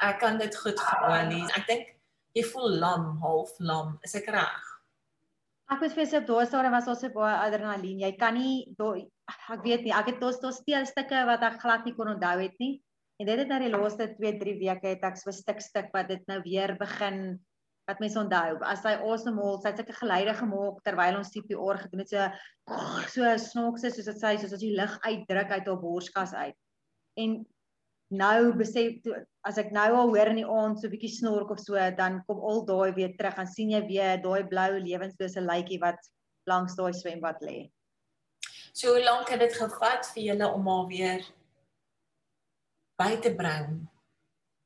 Ek 0.00 0.18
kan 0.18 0.38
dit 0.38 0.56
goed 0.56 0.80
voel, 0.80 1.28
Lies. 1.30 1.50
Ek 1.56 1.66
dink 1.66 1.93
jy 2.34 2.44
voel 2.50 2.78
lam, 2.82 3.10
half 3.22 3.52
lam, 3.60 3.98
is 4.06 4.16
ek 4.18 4.30
reg? 4.34 4.70
Ek 5.72 5.80
moet 5.80 5.94
vir 5.96 6.04
jouself 6.04 6.26
daai 6.28 6.46
stadium 6.48 6.74
was 6.76 6.88
also 6.92 7.08
baie 7.14 7.36
adrenalien. 7.40 8.02
Jy 8.02 8.12
kan 8.20 8.36
nie 8.36 8.74
daai 8.78 9.06
ek 9.54 9.62
weet 9.64 9.86
nie, 9.86 9.94
ek 9.96 10.12
het 10.12 10.20
tot 10.20 10.36
tot 10.42 10.56
steel 10.56 10.84
stukke 10.88 11.22
wat 11.28 11.44
ek 11.46 11.62
glad 11.62 11.86
nie 11.86 11.94
kon 11.96 12.12
onthou 12.12 12.36
het 12.42 12.58
nie. 12.60 12.76
En 13.22 13.30
dit 13.30 13.40
het 13.40 13.48
nou 13.48 13.60
die 13.62 13.72
laaste 13.72 14.10
2-3 14.18 14.56
weke 14.60 14.90
het 14.90 15.04
ek 15.06 15.18
so 15.20 15.32
stuk 15.32 15.62
stuk 15.62 15.92
wat 15.94 16.10
dit 16.10 16.24
nou 16.28 16.40
weer 16.44 16.74
begin 16.80 17.38
wat 17.88 18.00
mense 18.02 18.18
onthou. 18.18 18.58
As 18.66 18.84
hy 18.84 18.94
asemhaal, 18.98 19.58
sy 19.62 19.70
het 19.70 19.80
sulke 19.80 19.96
geluide 19.96 20.34
gemaak 20.40 20.82
terwyl 20.84 21.20
ons 21.20 21.32
CPR 21.32 21.80
gedoen 21.84 22.04
het 22.04 22.12
so 22.12 22.28
so 23.14 23.34
snaakse 23.46 23.92
soos 23.94 24.10
dit 24.10 24.20
sê 24.20 24.36
soos 24.40 24.56
as 24.56 24.64
jy 24.64 24.72
lug 24.76 24.98
uitdruk 25.04 25.56
uit 25.56 25.68
haar 25.70 25.80
borskas 25.80 26.34
uit. 26.34 26.56
En 27.20 27.42
nou 28.18 28.52
besef 28.56 29.00
toe 29.04 29.20
as 29.48 29.58
ek 29.60 29.70
nou 29.76 29.86
al 29.98 30.12
hoor 30.14 30.30
in 30.32 30.40
die 30.40 30.48
aand 30.48 30.80
so 30.80 30.86
'n 30.88 30.94
bietjie 30.94 31.12
snork 31.12 31.50
of 31.50 31.60
so 31.60 31.74
dan 32.00 32.22
kom 32.26 32.40
al 32.40 32.64
daai 32.64 32.92
weer 32.98 33.14
terug 33.18 33.38
en 33.38 33.46
sien 33.46 33.70
jy 33.70 33.80
weer 33.86 34.22
daai 34.22 34.44
blou 34.52 34.70
lewenslose 34.78 35.40
lykie 35.40 35.80
wat 35.80 36.00
langs 36.46 36.76
daai 36.76 36.92
swembad 36.92 37.40
lê. 37.42 37.70
So 38.72 38.94
hoe 38.94 39.04
lank 39.04 39.28
het 39.30 39.40
dit 39.40 39.54
gevat 39.54 40.06
vir 40.14 40.22
julle 40.22 40.52
om 40.52 40.62
maar 40.62 40.86
weer 40.86 41.22
by 42.98 43.16
te 43.22 43.34
bring? 43.34 43.88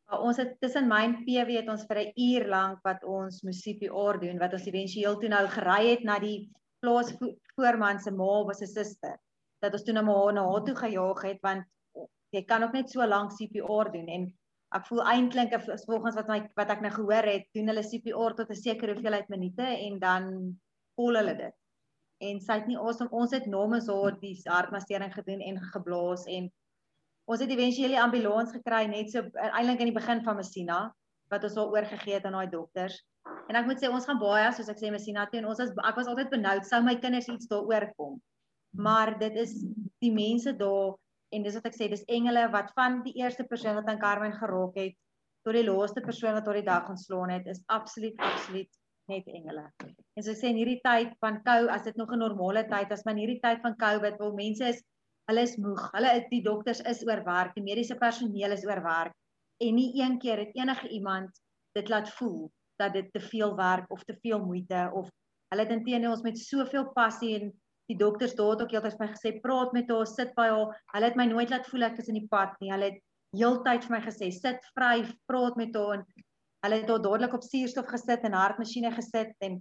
Maar 0.08 0.20
ons 0.24 0.38
het 0.40 0.54
tussen 0.60 0.88
my 0.88 1.02
en 1.04 1.16
PW 1.24 1.58
het 1.60 1.68
ons 1.68 1.84
vir 1.88 1.98
'n 2.04 2.12
uur 2.16 2.48
lank 2.48 2.78
wat 2.84 3.04
ons 3.04 3.42
CPR 3.44 4.16
doen 4.20 4.38
wat 4.38 4.52
ons 4.52 4.66
éventueel 4.66 5.18
toe 5.20 5.28
nou 5.28 5.46
gery 5.46 5.82
het 5.90 6.04
na 6.04 6.18
die 6.18 6.50
plaas 6.80 7.12
voorman 7.56 8.00
se 8.00 8.10
ma 8.10 8.44
was 8.44 8.62
'n 8.62 8.66
suster 8.66 9.18
dat 9.60 9.72
ons 9.72 9.82
toe 9.82 9.92
nou 9.92 10.04
maar 10.04 10.32
na 10.32 10.44
haar 10.50 10.64
toe 10.64 10.74
gejaag 10.74 11.22
het 11.22 11.40
want 11.42 11.64
jy 12.34 12.44
kan 12.44 12.62
ook 12.62 12.76
net 12.76 12.90
so 12.90 13.06
lank 13.06 13.32
CPR 13.36 13.90
doen 13.94 14.08
en 14.12 14.26
ek 14.76 14.84
voel 14.88 15.00
eintlik 15.08 15.54
volgens 15.86 16.16
wat 16.18 16.28
my 16.28 16.42
wat 16.58 16.72
ek 16.74 16.82
nou 16.84 16.90
gehoor 16.92 17.28
het, 17.30 17.46
doen 17.56 17.70
hulle 17.72 17.84
CPR 17.86 18.36
tot 18.36 18.50
'n 18.50 18.62
sekere 18.62 18.94
hoeveelheid 18.94 19.28
minute 19.32 19.64
en 19.64 19.98
dan 19.98 20.24
vol 20.96 21.16
hulle 21.16 21.34
dit. 21.36 21.56
En 22.20 22.40
sy 22.40 22.58
het 22.60 22.66
nie 22.66 22.76
awesome, 22.76 23.10
ons 23.10 23.32
het 23.32 23.46
namens 23.46 23.88
haar 23.88 24.18
die 24.20 24.34
hartmassering 24.44 25.14
gedoen 25.14 25.40
en 25.40 25.60
geblaas 25.72 26.26
en 26.26 26.50
ons 27.28 27.40
het 27.40 27.50
eventueel 27.50 27.94
die 27.94 28.00
ambulans 28.00 28.52
gekry 28.52 28.86
net 28.90 29.10
so 29.12 29.22
eintlik 29.34 29.80
in 29.80 29.92
die 29.92 30.00
begin 30.00 30.22
van 30.24 30.36
Messina 30.36 30.94
wat 31.30 31.44
ons 31.44 31.56
al 31.56 31.72
oorgegee 31.72 32.14
het 32.14 32.24
aan 32.24 32.36
daai 32.36 32.50
dokters. 32.50 32.96
En 33.48 33.56
ek 33.56 33.66
moet 33.68 33.80
sê 33.80 33.88
ons 33.88 34.04
gaan 34.04 34.20
baie 34.20 34.52
soos 34.52 34.68
ek 34.68 34.80
sê 34.80 34.90
Messina 34.90 35.26
toe 35.26 35.40
en 35.40 35.50
ons 35.52 35.60
was 35.60 35.70
ek 35.70 36.00
was 36.00 36.08
altyd 36.08 36.32
benoud 36.32 36.66
sou 36.66 36.80
my 36.82 36.96
kinders 37.00 37.28
iets 37.28 37.48
daaroor 37.48 37.92
kom. 37.96 38.16
Maar 38.76 39.14
dit 39.18 39.36
is 39.36 39.54
die 40.02 40.12
mense 40.12 40.52
daar 40.56 40.96
en 41.34 41.44
dis 41.44 41.54
wat 41.58 41.68
ek 41.70 41.76
sê 41.76 41.88
dis 41.92 42.04
engele 42.08 42.46
wat 42.54 42.72
van 42.78 43.02
die 43.04 43.14
eerste 43.20 43.44
persoon 43.44 43.78
wat 43.78 43.88
aan 43.90 44.00
Carmen 44.02 44.34
geraak 44.36 44.76
het 44.80 44.96
tot 45.46 45.56
die 45.56 45.64
laaste 45.66 46.02
persoon 46.04 46.36
wat 46.38 46.46
haar 46.46 46.60
die 46.60 46.68
dag 46.68 46.88
ontslaan 46.92 47.32
het 47.36 47.46
is 47.46 47.62
absoluut 47.66 48.16
absoluut 48.18 48.70
net 49.08 49.28
engele. 49.32 49.64
En 50.16 50.24
so 50.24 50.34
sê 50.36 50.50
in 50.52 50.60
hierdie 50.60 50.82
tyd 50.84 51.14
van 51.24 51.40
kou 51.46 51.68
as 51.72 51.84
dit 51.86 51.96
nog 51.96 52.12
'n 52.12 52.20
normale 52.20 52.64
tyd 52.68 52.92
as 52.92 53.04
maar 53.04 53.16
in 53.16 53.24
hierdie 53.24 53.40
tyd 53.40 53.62
van 53.64 53.76
COVID 53.76 54.18
waar 54.20 54.34
mense 54.34 54.64
is 54.74 54.82
hulle 55.28 55.42
is 55.42 55.56
moeg. 55.56 55.90
Hulle 55.92 56.26
die 56.30 56.42
dokters 56.42 56.80
is 56.80 57.04
oorwerk, 57.04 57.54
die 57.54 57.64
mediese 57.64 57.96
personeel 57.96 58.52
is 58.52 58.64
oorwerk 58.64 59.12
en 59.60 59.74
nie 59.74 59.92
een 60.00 60.18
keer 60.18 60.38
het 60.38 60.54
enige 60.54 60.88
iemand 60.88 61.40
dit 61.74 61.88
laat 61.88 62.10
voel 62.18 62.50
dat 62.78 62.92
dit 62.92 63.12
te 63.12 63.20
veel 63.20 63.56
werk 63.56 63.90
of 63.90 64.04
te 64.04 64.16
veel 64.22 64.44
moeite 64.44 64.90
of 64.94 65.08
hulle 65.52 65.64
het 65.64 65.72
intendeel 65.72 66.10
ons 66.10 66.22
met 66.22 66.38
soveel 66.38 66.92
passie 66.92 67.34
en 67.40 67.52
die 67.88 67.96
dokters 67.96 68.34
daar 68.36 68.52
het 68.54 68.62
ook 68.62 68.72
heeltyd 68.74 68.96
vir 68.98 69.06
my 69.06 69.10
gesê 69.14 69.32
praat 69.42 69.72
met 69.72 69.90
haar, 69.90 70.06
sit 70.06 70.34
by 70.36 70.48
haar. 70.52 70.74
Hulle 70.94 71.08
het 71.08 71.16
my 71.16 71.26
nooit 71.30 71.52
laat 71.52 71.68
voel 71.70 71.88
ek 71.88 72.00
is 72.02 72.10
in 72.12 72.20
die 72.20 72.28
pad 72.30 72.56
nie. 72.60 72.72
Hulle 72.72 72.90
het 72.92 73.00
heeltyd 73.36 73.86
vir 73.86 73.96
my 73.96 74.02
gesê 74.04 74.30
sit 74.34 74.70
vry, 74.76 75.02
praat 75.30 75.56
met 75.60 75.76
haar 75.76 75.98
en 75.98 76.04
hulle 76.66 76.80
het 76.82 76.92
haar 76.92 77.02
dadelik 77.04 77.34
op 77.38 77.44
suurstof 77.46 77.88
gesit 77.88 78.24
en 78.26 78.36
hartmasjiene 78.36 78.92
gesit 78.96 79.34
en 79.46 79.60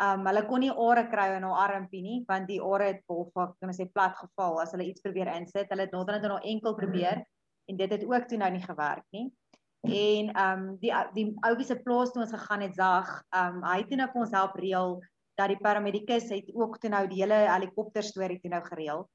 um 0.00 0.24
hulle 0.24 0.42
kon 0.48 0.62
nie 0.64 0.70
are 0.72 1.02
kry 1.12 1.26
in 1.36 1.44
haar 1.44 1.74
armpie 1.74 2.00
nie 2.00 2.20
want 2.28 2.48
die 2.48 2.60
are 2.64 2.86
het 2.94 3.02
half 3.10 3.28
kan 3.34 3.68
ons 3.68 3.80
sê 3.80 3.86
plat 3.92 4.16
geval 4.16 4.60
as 4.62 4.72
hulle 4.74 4.88
iets 4.88 5.04
probeer 5.04 5.28
insit. 5.34 5.68
Hulle 5.68 5.86
het 5.86 5.94
naderhand 5.94 6.26
in 6.26 6.34
haar 6.34 6.48
enkel 6.54 6.74
probeer 6.78 7.22
en 7.70 7.78
dit 7.78 7.92
het 7.92 8.06
ook 8.08 8.26
toe 8.26 8.38
nou 8.40 8.50
nie 8.50 8.64
gewerk 8.64 9.06
nie. 9.14 9.28
En 9.86 10.32
um 10.46 10.64
die 10.80 10.92
die 11.14 11.28
ouetjie 11.46 11.68
se 11.70 11.78
plaas 11.84 12.12
toe 12.12 12.24
ons 12.24 12.34
gegaan 12.34 12.64
het 12.66 12.74
Zag, 12.74 13.12
um 13.36 13.62
hy 13.68 13.78
het 13.82 13.94
nou 13.96 14.08
vir 14.12 14.24
ons 14.24 14.36
help 14.36 14.56
reël 14.60 14.98
dat 15.40 15.52
die 15.52 15.60
paramedikus 15.60 16.28
het 16.30 16.50
ook 16.54 16.78
toe 16.80 16.90
nou 16.92 17.06
die 17.08 17.22
hele 17.22 17.40
helikopter 17.48 18.04
storie 18.04 18.38
toe 18.42 18.52
nou 18.52 18.62
gereël. 18.66 19.06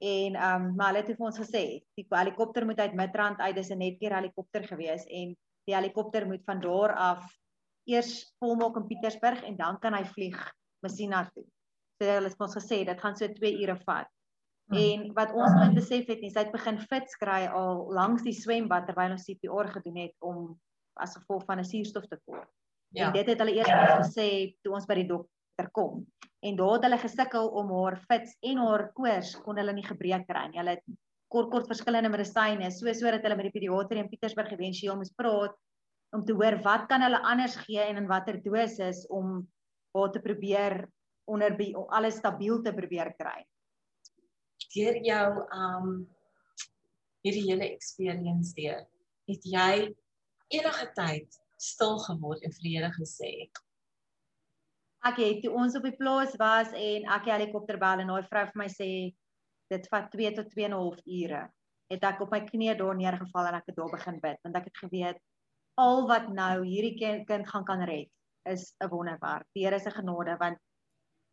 En 0.00 0.36
ehm 0.36 0.64
um, 0.64 0.74
maar 0.76 0.92
hulle 0.92 1.02
het 1.02 1.16
vir 1.16 1.26
ons 1.28 1.40
gesê, 1.40 1.64
die 1.98 2.06
helikopter 2.08 2.64
moet 2.66 2.80
uit 2.80 2.96
Midrand 2.96 3.40
uit, 3.40 3.54
dis 3.56 3.70
'n 3.70 3.78
netkeer 3.78 4.14
helikopter 4.16 4.64
gewees 4.64 5.04
en 5.04 5.36
die 5.68 5.76
helikopter 5.76 6.26
moet 6.26 6.44
van 6.44 6.60
daar 6.60 6.94
af 6.94 7.26
eers 7.84 8.32
volmaak 8.38 8.76
in 8.76 8.86
Pietersburg 8.86 9.42
en 9.42 9.56
dan 9.56 9.78
kan 9.78 9.94
hy 9.94 10.04
vlieg 10.04 10.38
Messina 10.80 11.24
toe. 11.34 11.44
So 12.00 12.08
hulle 12.08 12.28
het 12.28 12.40
ons 12.40 12.56
gesê 12.56 12.84
dit 12.84 13.00
gaan 13.00 13.16
so 13.16 13.28
2 13.28 13.60
ure 13.62 13.76
vat. 13.84 14.08
Hmm. 14.70 14.78
En 14.78 15.12
wat 15.12 15.32
ons 15.32 15.52
moet 15.58 15.74
besef 15.74 16.06
het, 16.06 16.22
is 16.22 16.34
hy 16.34 16.46
het 16.46 16.52
begin 16.52 16.78
fits 16.78 17.16
kry 17.20 17.46
al 17.46 17.92
langs 17.92 18.22
die 18.22 18.36
swembad 18.36 18.86
terwyl 18.86 19.16
ons 19.16 19.26
CPR 19.26 19.68
gedoen 19.74 19.96
het 19.96 20.14
om 20.18 20.60
as 20.94 21.16
gevolg 21.16 21.44
van 21.44 21.58
'n 21.58 21.64
suurstoftekort. 21.64 22.48
Ja. 22.88 23.06
En 23.06 23.12
dit 23.12 23.26
het 23.26 23.38
hulle 23.38 23.54
eers 23.54 23.70
gesê 24.06 24.56
toe 24.62 24.74
ons 24.74 24.86
by 24.86 24.94
die 24.94 25.06
dokter 25.06 25.39
dokter 25.60 25.70
kom. 25.72 26.06
En 26.40 26.56
daar 26.56 26.78
het 26.78 26.84
hulle 26.84 26.98
gesukkel 26.98 27.48
om 27.48 27.70
haar 27.70 27.98
fits 28.08 28.36
en 28.40 28.58
haar 28.58 28.92
koors 28.92 29.36
kon 29.44 29.56
hulle 29.56 29.72
nie 29.72 29.84
gebreek 29.84 30.26
kry 30.26 30.48
nie. 30.48 30.58
Hulle 30.58 30.76
het 30.78 30.84
kort 31.28 31.50
kort 31.50 31.68
verskillende 31.68 32.10
medisyne 32.10 32.70
so 32.70 32.92
sodat 32.92 33.22
hulle 33.22 33.36
met 33.36 33.50
die 33.50 33.52
pediater 33.60 33.98
in 34.00 34.08
Pietersburg 34.08 34.52
eventueel 34.52 34.96
moes 34.96 35.12
praat 35.14 35.54
om 36.12 36.24
te 36.24 36.32
hoor 36.32 36.58
wat 36.64 36.88
kan 36.88 37.02
hulle 37.02 37.20
anders 37.22 37.56
gee 37.66 37.80
en 37.80 38.00
in 38.00 38.08
watter 38.08 38.40
dosis 38.42 39.06
om 39.10 39.46
haar 39.94 40.10
te 40.12 40.20
probeer 40.20 40.88
onder 41.26 41.54
alles 41.90 42.16
stabiel 42.16 42.62
te 42.62 42.72
probeer 42.72 43.14
kry. 43.18 43.44
Deur 44.74 44.96
jou 45.04 45.28
um 45.54 46.08
hierdie 47.22 47.50
hele 47.50 47.68
experience 47.68 48.54
deur, 48.56 48.86
het 49.28 49.44
jy 49.44 49.92
enige 50.48 50.86
tyd 50.96 51.36
stil 51.60 51.98
geword 52.08 52.42
en 52.42 52.54
vir 52.56 52.64
die 52.64 52.76
Here 52.78 52.90
gesê 52.96 53.50
ek 55.08 55.16
het 55.22 55.42
toe 55.44 55.54
ons 55.56 55.76
op 55.76 55.86
die 55.86 55.96
plaas 55.96 56.36
was 56.40 56.72
en 56.76 57.08
ek 57.16 57.24
die 57.24 57.32
helikopter 57.32 57.78
bel 57.80 58.02
en 58.02 58.12
daai 58.12 58.28
vrou 58.28 58.44
vir 58.52 58.60
my 58.62 58.68
sê 58.68 58.90
dit 59.70 59.90
vat 59.92 60.10
2 60.12 60.34
tot 60.36 60.50
2 60.52 60.64
en 60.66 60.74
'n 60.74 60.80
half 60.82 61.00
ure 61.06 61.42
het 61.90 62.04
ek 62.04 62.20
op 62.20 62.30
my 62.30 62.40
knieë 62.46 62.78
daar 62.78 62.96
neergeval 62.96 63.46
en 63.46 63.54
ek 63.54 63.66
het 63.66 63.76
daar 63.76 63.92
begin 63.96 64.20
bid 64.20 64.38
want 64.44 64.56
ek 64.56 64.64
het 64.70 64.82
geweet 64.84 65.20
al 65.80 66.06
wat 66.08 66.28
nou 66.28 66.64
hierdie 66.64 66.96
kind, 66.98 67.26
kind 67.26 67.48
gaan 67.48 67.64
kan 67.64 67.84
red 67.88 68.10
is 68.48 68.74
'n 68.80 68.88
wonderwerk. 68.88 69.46
Die 69.54 69.64
Here 69.64 69.78
se 69.78 69.90
genade 69.90 70.36
want 70.38 70.58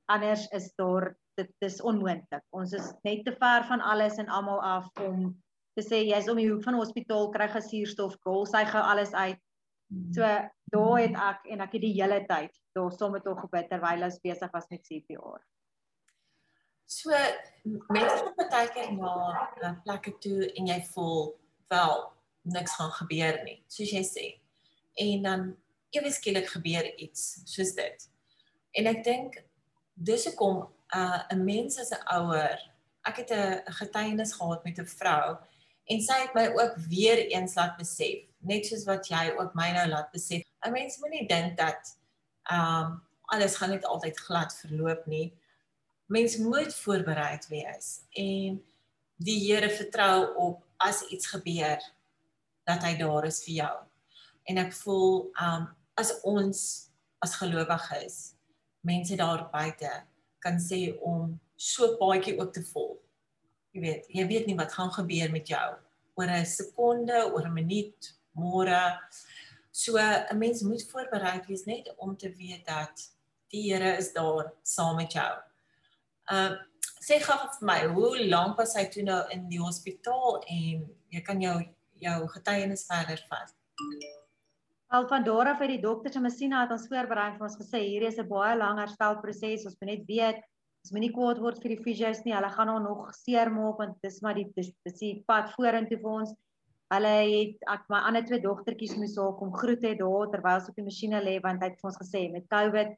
anders 0.06 0.48
is 0.48 0.74
daar 0.76 1.16
dit 1.36 1.52
is 1.60 1.82
onmoontlik. 1.82 2.44
Ons 2.50 2.74
is 2.74 2.94
net 3.04 3.26
te 3.26 3.36
ver 3.36 3.64
van 3.64 3.82
alles 3.82 4.18
en 4.18 4.28
almal 4.28 4.62
af 4.62 4.90
om 5.02 5.44
te 5.76 5.84
sê 5.84 6.04
jy's 6.08 6.30
om 6.30 6.38
die 6.38 6.50
hoek 6.50 6.64
van 6.64 6.74
die 6.74 6.82
hospitaal 6.82 7.30
kry 7.30 7.48
gesuurstof, 7.48 8.18
kol, 8.20 8.46
sy 8.46 8.66
gou 8.66 8.82
alles 8.82 9.14
uit. 9.14 9.40
So 10.12 10.24
daar 10.74 11.00
het 11.00 11.16
ek 11.16 11.46
en 11.54 11.62
ek 11.62 11.78
het 11.78 11.82
die 11.82 11.96
hele 11.98 12.20
tyd 12.28 12.54
daar 12.76 12.92
saam 12.92 13.12
met 13.16 13.26
hom 13.26 13.40
gebid 13.40 13.70
terwyl 13.70 14.04
hy 14.04 14.10
besig 14.24 14.52
was 14.54 14.68
met 14.70 14.88
CPR. 14.88 15.40
So 16.88 17.12
mense 17.92 18.24
kom 18.24 18.50
baie 18.52 18.70
keer 18.72 18.92
na 18.96 19.72
'n 19.72 19.82
plekke 19.84 20.14
toe 20.24 20.52
en 20.56 20.68
jy 20.68 20.82
voel 20.94 21.36
wel 21.70 22.14
niks 22.42 22.76
gaan 22.80 22.92
gebeur 22.92 23.44
nie, 23.44 23.64
soos 23.68 23.92
jy 23.92 24.04
sê. 24.04 24.28
En 24.96 25.24
dan 25.24 25.58
ewe 25.90 26.12
skielik 26.12 26.48
gebeur 26.48 26.88
iets 26.96 27.42
soos 27.46 27.74
dit. 27.76 28.10
En 28.72 28.88
ek 28.88 29.04
dink 29.04 29.44
dis 29.94 30.26
hoekom 30.30 30.68
uh, 30.96 31.22
'n 31.32 31.44
mens 31.44 31.80
as 31.80 31.92
'n 31.92 32.08
ouer, 32.20 32.58
ek 33.04 33.18
het 33.18 33.32
'n 33.32 33.72
getuienis 33.82 34.34
gehad 34.34 34.64
met 34.64 34.80
'n 34.80 34.86
vrou 34.86 35.38
en 35.88 36.02
sy 36.02 36.18
het 36.24 36.34
my 36.36 36.48
ook 36.48 36.76
weer 36.90 37.20
eens 37.32 37.56
laat 37.56 37.78
besef, 37.78 38.24
net 38.40 38.66
soos 38.66 38.86
wat 38.86 39.08
jy 39.08 39.32
ook 39.40 39.56
my 39.56 39.72
nou 39.72 39.88
laat 39.88 40.12
besef. 40.12 40.44
'n 40.68 40.72
Mens 40.72 40.98
moenie 40.98 41.28
dink 41.28 41.58
dat 41.58 41.98
ehm 42.44 42.86
um, 42.86 43.04
alles 43.28 43.56
gaan 43.56 43.70
net 43.70 43.86
altyd 43.86 44.20
glad 44.20 44.56
verloop 44.56 45.06
nie. 45.06 45.34
Mens 46.06 46.38
moet 46.38 46.76
voorbereid 46.76 47.48
wees 47.48 48.02
en 48.12 48.64
die 49.16 49.40
Here 49.52 49.70
vertrou 49.70 50.36
op 50.36 50.64
as 50.78 51.02
iets 51.12 51.28
gebeur 51.28 51.82
dat 52.64 52.84
hy 52.84 52.96
daar 52.98 53.26
is 53.26 53.44
vir 53.44 53.54
jou. 53.54 53.76
En 54.44 54.58
ek 54.58 54.74
voel 54.74 55.30
ehm 55.34 55.56
um, 55.56 55.68
as 55.98 56.14
ons 56.22 56.60
as 57.26 57.36
gelowiges 57.36 58.38
mense 58.86 59.16
daar 59.16 59.50
buite 59.52 59.92
kan 60.40 60.60
sê 60.62 60.94
om 61.02 61.34
so 61.56 61.96
paadjie 61.98 62.38
ook 62.40 62.54
te 62.54 62.64
volg. 62.72 63.00
Jy 63.74 63.82
weet, 63.82 64.06
jy 64.14 64.26
weet 64.30 64.46
nie 64.48 64.58
wat 64.58 64.74
gaan 64.74 64.94
gebeur 64.94 65.32
met 65.34 65.50
jou 65.50 65.68
oor 66.18 66.30
'n 66.30 66.46
sekonde, 66.46 67.18
oor 67.34 67.46
'n 67.46 67.54
minuut, 67.54 68.14
môre. 68.34 69.00
So 69.78 69.98
'n 69.98 70.38
mens 70.38 70.62
moet 70.62 70.90
voorberei 70.90 71.42
wees 71.48 71.66
net 71.66 71.94
om 71.98 72.18
te 72.18 72.30
weet 72.34 72.66
dat 72.66 73.12
die 73.54 73.74
Here 73.74 73.98
is 73.98 74.14
daar 74.14 74.54
saam 74.62 74.96
met 74.96 75.12
jou. 75.14 75.34
Uh 76.32 76.56
sê 77.08 77.20
gou 77.24 77.38
vir 77.38 77.66
my, 77.70 77.78
hoe 77.96 78.26
lank 78.28 78.58
was 78.58 78.74
hy 78.76 78.88
toe 78.92 79.04
nou 79.04 79.20
in 79.32 79.46
die 79.52 79.62
hospitaal 79.62 80.42
en 80.50 80.82
jy 81.14 81.22
kan 81.28 81.42
jou 81.42 81.56
jou 82.02 82.18
getuienis 82.34 82.86
verder 82.90 83.22
vat? 83.30 83.54
Al 84.98 85.08
van 85.08 85.24
daar 85.24 85.52
af 85.54 85.62
het 85.62 85.70
die 85.70 85.86
dokters 85.86 86.16
en 86.16 86.26
Messina 86.26 86.64
het 86.64 86.74
ons 86.74 86.88
voorberei 86.90 87.30
vir 87.38 87.48
ons 87.48 87.60
gesê 87.62 87.84
hier 87.86 88.08
is 88.10 88.18
'n 88.18 88.28
baie 88.28 88.58
lang 88.58 88.80
herstelproses. 88.80 89.66
Ons 89.66 89.78
moet 89.80 89.92
net 89.94 90.04
weet 90.08 90.42
ons 90.84 90.92
moenie 90.92 91.14
kwaad 91.14 91.40
word 91.40 91.62
vir 91.62 91.76
die 91.76 91.84
fisios 91.84 92.26
nie. 92.26 92.34
Hulle 92.34 92.50
gaan 92.50 92.84
nog 92.84 93.14
seer 93.14 93.52
maak 93.52 93.78
want 93.78 94.02
dis 94.02 94.22
maar 94.22 94.34
die 94.34 94.50
dis, 94.56 94.74
dis 94.86 95.00
die 95.00 95.24
pad 95.28 95.54
vorentoe 95.54 96.02
vir 96.02 96.12
ons. 96.22 96.34
Hulle 96.94 97.16
het 97.28 97.66
ek 97.68 97.90
my 97.92 98.00
ander 98.08 98.24
twee 98.24 98.40
dogtertjies 98.44 98.96
moes 99.00 99.18
haar 99.20 99.36
kom 99.40 99.52
groet 99.56 99.84
het 99.84 100.00
daar 100.00 100.30
terwyl 100.32 100.62
sy 100.64 100.72
op 100.72 100.80
die 100.80 100.86
masjiene 100.88 101.20
lê 101.24 101.36
want 101.44 101.64
hy 101.64 101.72
het 101.74 101.82
vir 101.82 101.90
ons 101.90 102.00
gesê 102.00 102.22
met 102.32 102.48
COVID 102.54 102.96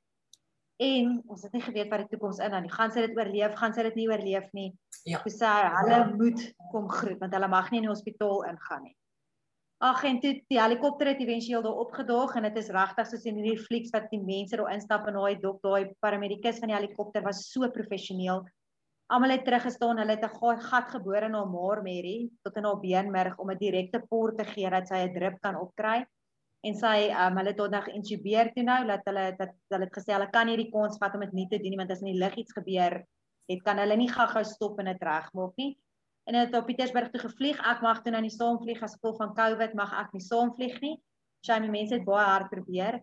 en 0.80 1.16
ons 1.28 1.42
het 1.44 1.56
nie 1.56 1.64
geweet 1.64 1.90
wat 1.92 2.06
die 2.06 2.14
toekoms 2.14 2.40
in 2.40 2.54
dan 2.56 2.64
nie. 2.64 2.72
Gaan 2.72 2.94
sy 2.96 3.04
dit 3.08 3.18
oorleef? 3.18 3.56
Gaan 3.60 3.74
sy 3.76 3.84
dit 3.90 3.98
nie 4.00 4.08
oorleef 4.12 4.48
nie? 4.56 4.70
Ja. 5.10 5.20
Sê 5.28 5.50
hulle 5.76 6.00
moet 6.14 6.46
kom 6.72 6.88
groet 6.92 7.20
want 7.20 7.36
hulle 7.36 7.52
mag 7.52 7.72
nie 7.72 7.82
in 7.82 7.90
die 7.90 7.92
hospitaal 7.92 8.46
ingaan 8.52 8.86
nie. 8.88 8.96
Ag 9.80 10.04
en 10.04 10.18
toe 10.20 10.34
die 10.52 10.60
helikopter 10.60 11.08
het 11.08 11.22
éventueel 11.24 11.64
daar 11.64 11.82
opgedaag 11.84 12.34
en 12.36 12.48
dit 12.50 12.58
is 12.60 12.72
regtig 12.76 13.08
soos 13.08 13.28
in 13.32 13.38
hierdie 13.40 13.66
flieks 13.66 13.94
wat 13.96 14.10
die 14.12 14.20
mense 14.20 14.60
daar 14.60 14.74
instap 14.74 15.08
en 15.08 15.16
daai 15.16 15.40
dok 15.40 15.62
daai 15.64 15.94
paramedikus 16.04 16.60
van 16.60 16.74
die 16.74 16.76
helikopter 16.76 17.24
was 17.24 17.46
so 17.48 17.68
professioneel. 17.76 18.44
Almal 19.10 19.34
het 19.34 19.46
teruggestaan, 19.46 19.98
hulle 19.98 20.16
het 20.16 20.24
'n 20.24 20.60
gat 20.62 20.90
geboor 20.92 21.24
in 21.24 21.34
haar 21.34 21.50
maar 21.50 21.82
Mary 21.82 22.30
tot 22.44 22.56
in 22.56 22.64
haar 22.64 22.80
beenmerg 22.80 23.38
om 23.40 23.52
'n 23.52 23.58
direkte 23.58 24.00
poort 24.10 24.38
te 24.38 24.46
gee 24.46 24.70
dat 24.70 24.88
sy 24.88 24.96
'n 25.08 25.14
drip 25.14 25.42
kan 25.42 25.56
opkry. 25.56 26.06
En 26.62 26.76
sy 26.76 27.10
um, 27.10 27.38
hulle 27.38 27.50
het 27.50 27.72
nog 27.72 27.88
intubeer 27.88 28.54
toe 28.54 28.64
nou 28.64 28.86
dat 28.88 29.02
hulle 29.06 29.36
dat 29.38 29.54
hulle 29.70 29.86
het 29.86 29.98
gesê 29.98 30.14
hulle 30.14 30.30
kan 30.30 30.46
nie 30.46 30.58
die 30.58 30.72
kans 30.72 30.98
vat 30.98 31.14
om 31.14 31.22
dit 31.22 31.34
nie 31.34 31.48
te 31.48 31.58
doen 31.58 31.70
nie 31.70 31.78
want 31.78 31.92
as 31.92 32.02
in 32.02 32.12
die 32.14 32.20
lug 32.20 32.36
iets 32.36 32.54
gebeur, 32.54 33.04
het 33.50 33.62
kan 33.64 33.78
hulle 33.78 33.96
nie 33.96 34.10
gou-gou 34.10 34.44
stop 34.44 34.80
en 34.80 34.86
dit 34.86 35.02
regmaak 35.02 35.56
nie 35.58 35.78
en 36.30 36.36
het 36.36 36.54
op 36.54 36.66
Pietersburg 36.66 37.10
toe 37.10 37.22
gevlieg. 37.24 37.58
Ek 37.66 37.82
mag 37.82 38.04
toe 38.04 38.12
nou 38.14 38.22
nie 38.22 38.34
saam 38.34 38.60
vlieg 38.62 38.82
as 38.86 38.94
gevolg 39.00 39.18
van 39.18 39.34
COVID, 39.34 39.74
mag 39.74 39.94
ek 39.98 40.12
nie 40.14 40.22
saam 40.22 40.54
vlieg 40.54 40.78
nie. 40.84 41.00
Shame 41.46 41.72
mense 41.74 41.96
het 41.96 42.06
baie 42.06 42.28
hard 42.28 42.52
probeer. 42.52 43.00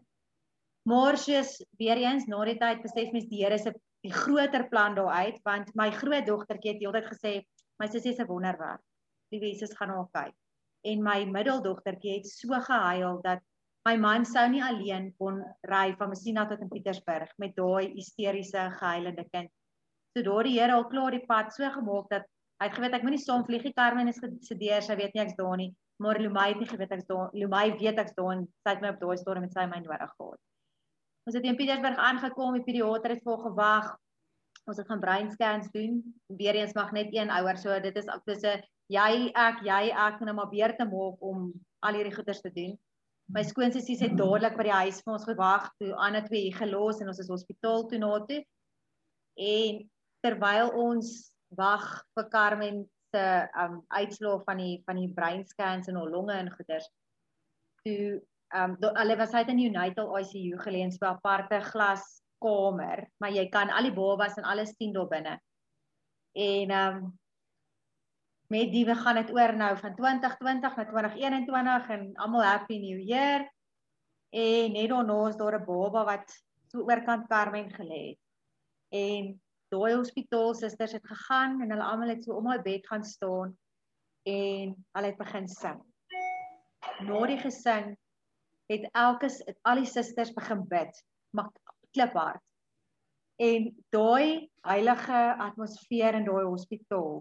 Maar 0.86 1.18
soos 1.18 1.56
weer 1.80 1.98
eens 2.04 2.28
na 2.30 2.44
die 2.46 2.58
tyd 2.60 2.84
besef 2.84 3.10
mens 3.12 3.26
die 3.26 3.42
Here 3.42 3.58
se 3.58 3.72
die 4.06 4.14
groter 4.14 4.66
plan 4.70 4.96
daar 4.96 5.12
uit 5.26 5.40
want 5.48 5.72
my 5.78 5.90
groot 5.94 6.26
dogtertjie 6.26 6.74
het 6.74 6.84
heeltyd 6.84 7.10
gesê 7.10 7.32
my 7.82 7.88
sussie 7.90 8.14
'n 8.14 8.28
wonderwerk. 8.30 8.82
Die 9.30 9.40
Jesus 9.40 9.74
gaan 9.76 9.90
haar 9.90 10.08
kyk. 10.12 10.34
En 10.84 11.02
my 11.02 11.24
middeldogtertjie 11.24 12.16
het 12.18 12.26
so 12.26 12.60
gehuil 12.68 13.20
dat 13.22 13.42
my 13.86 13.96
man 13.96 14.24
sou 14.24 14.48
nie 14.48 14.62
alleen 14.62 15.12
kon 15.18 15.42
ry 15.68 15.94
van 15.98 16.08
Messina 16.08 16.46
tot 16.46 16.60
in 16.60 16.68
Pietersburg 16.68 17.32
met 17.38 17.56
daai 17.56 17.92
hysteriese 17.94 18.70
gehuilende 18.78 19.26
kind. 19.32 19.50
So 20.16 20.22
daardie 20.22 20.58
Here 20.60 20.72
al 20.72 20.88
klaar 20.88 21.10
die 21.10 21.26
pad 21.26 21.52
so 21.52 21.70
gemaak 21.70 22.08
dat 22.10 22.24
Hy 22.56 22.70
het 22.70 22.76
geweet 22.78 22.94
ek 22.96 23.02
moenie 23.04 23.20
saam 23.20 23.42
vlieg 23.44 23.66
nie. 23.66 23.74
Carmen 23.76 24.08
is 24.08 24.20
gesedeer, 24.22 24.80
sy 24.84 24.94
weet 24.96 25.12
nie 25.12 25.22
ek's 25.26 25.36
daar 25.36 25.58
nie. 25.60 25.74
Maar 26.00 26.20
Lumay 26.24 26.54
het 26.54 26.62
nie 26.62 26.68
geweet 26.70 26.92
ek's 26.96 27.08
daar. 27.08 27.28
Lumay 27.36 27.74
weet 27.76 28.00
ek's 28.00 28.14
daar 28.16 28.32
en 28.32 28.46
sy 28.64 28.72
het 28.72 28.84
my 28.84 28.92
op 28.94 29.02
daai 29.02 29.16
storm 29.20 29.44
met 29.44 29.52
sy 29.52 29.66
my 29.68 29.82
nodig 29.82 30.14
gehad. 30.14 30.40
Ons 31.26 31.34
het 31.34 31.44
in 31.44 31.56
Pietersburg 31.58 31.98
aangekom, 31.98 32.54
die 32.54 32.62
pediater 32.62 33.16
het 33.16 33.22
voor 33.26 33.40
gewag. 33.48 33.90
Ons 34.70 34.78
het 34.78 34.86
gaan 34.86 35.02
brain 35.02 35.30
scans 35.30 35.70
doen. 35.74 35.98
Weereens 36.38 36.74
mag 36.74 36.92
net 36.94 37.10
een 37.14 37.30
ouer, 37.34 37.58
so 37.58 37.74
dit 37.82 37.96
is 37.98 38.06
dis 38.26 38.44
'n 38.46 38.62
jy 38.94 39.32
ek 39.34 39.62
jy 39.66 39.90
ek 39.90 40.20
nou 40.20 40.34
maar 40.34 40.50
beer 40.50 40.76
te 40.76 40.84
maak 40.84 41.22
om 41.22 41.52
al 41.82 41.94
hierdie 41.94 42.14
goeders 42.14 42.40
te 42.40 42.50
doen. 42.50 42.78
My 43.26 43.42
skoonsissies 43.42 44.00
het 44.00 44.16
dadelik 44.16 44.56
by 44.56 44.62
die 44.68 44.78
huis 44.86 45.00
vir 45.02 45.12
ons 45.12 45.24
gewag, 45.26 45.70
toe 45.78 45.94
ander 45.94 46.22
twee 46.22 46.42
hier 46.42 46.58
gelos 46.60 47.00
en 47.00 47.08
ons 47.08 47.18
is 47.18 47.28
hospitaal 47.28 47.86
toe 47.90 47.98
na 47.98 48.20
toe. 48.28 48.44
En 49.34 49.90
terwyl 50.22 50.70
ons 50.70 51.32
wag 51.58 52.04
vir 52.14 52.28
Carmen 52.30 52.84
se 53.10 53.24
um 53.64 53.82
uitslae 53.88 54.44
van 54.46 54.62
die 54.62 54.82
van 54.86 54.96
die 54.96 55.12
brain 55.14 55.44
scans 55.46 55.88
en 55.88 55.98
haar 55.98 56.10
longe 56.10 56.38
en 56.38 56.54
goeders. 56.54 56.88
Toe 57.82 58.22
um 58.54 58.76
hulle 58.78 59.16
was 59.16 59.32
uit 59.32 59.48
in 59.48 59.58
United 59.58 60.06
ICU 60.20 60.58
gelê 60.62 60.82
in 60.84 60.90
'n 60.90 61.04
aparte 61.04 61.60
glaskamer, 61.60 63.08
maar 63.18 63.30
jy 63.30 63.48
kan 63.48 63.70
al 63.70 63.82
die 63.82 63.94
babas 63.94 64.36
en 64.36 64.44
alles 64.44 64.74
sien 64.76 64.92
daar 64.92 65.08
binne. 65.08 65.40
En 66.32 66.70
um 66.70 67.18
met 68.48 68.70
die 68.70 68.84
we 68.84 68.94
gaan 68.94 69.14
dit 69.14 69.32
oor 69.34 69.56
nou 69.56 69.76
van 69.76 69.94
2020 69.94 70.76
na 70.76 70.84
2021 70.84 71.88
en 71.88 72.14
almal 72.14 72.42
happy 72.42 72.78
new 72.78 72.98
year. 72.98 73.50
En 74.30 74.72
net 74.72 74.88
daarna 74.88 75.28
is 75.28 75.36
daar 75.36 75.58
'n 75.58 75.64
baba 75.64 76.04
wat 76.04 76.42
so 76.68 76.78
oorkant 76.78 77.26
Carmen 77.26 77.70
gelê 77.70 78.08
het. 78.08 78.20
En 78.88 79.40
daai 79.68 79.94
hospitaal 79.94 80.54
susters 80.54 80.92
het 80.92 81.06
gegaan 81.06 81.60
en 81.62 81.70
hulle 81.70 81.82
almal 81.82 82.08
het 82.08 82.24
so 82.24 82.36
om 82.36 82.44
my 82.44 82.62
bed 82.62 82.86
gaan 82.86 83.04
staan 83.04 83.58
en 84.22 84.86
hulle 84.92 85.06
het 85.06 85.16
begin 85.16 85.48
sing. 85.48 85.82
Na 87.00 87.26
die 87.26 87.38
gesing 87.38 87.96
het 88.72 88.88
elke 88.92 89.30
al 89.62 89.82
die 89.82 89.90
susters 89.90 90.32
begin 90.34 90.64
bid, 90.68 91.02
maar 91.36 91.50
kliphard. 91.94 92.42
En 93.38 93.68
daai 93.92 94.48
heilige 94.64 95.20
atmosfeer 95.44 96.16
in 96.16 96.24
daai 96.24 96.44
hospitaal 96.46 97.20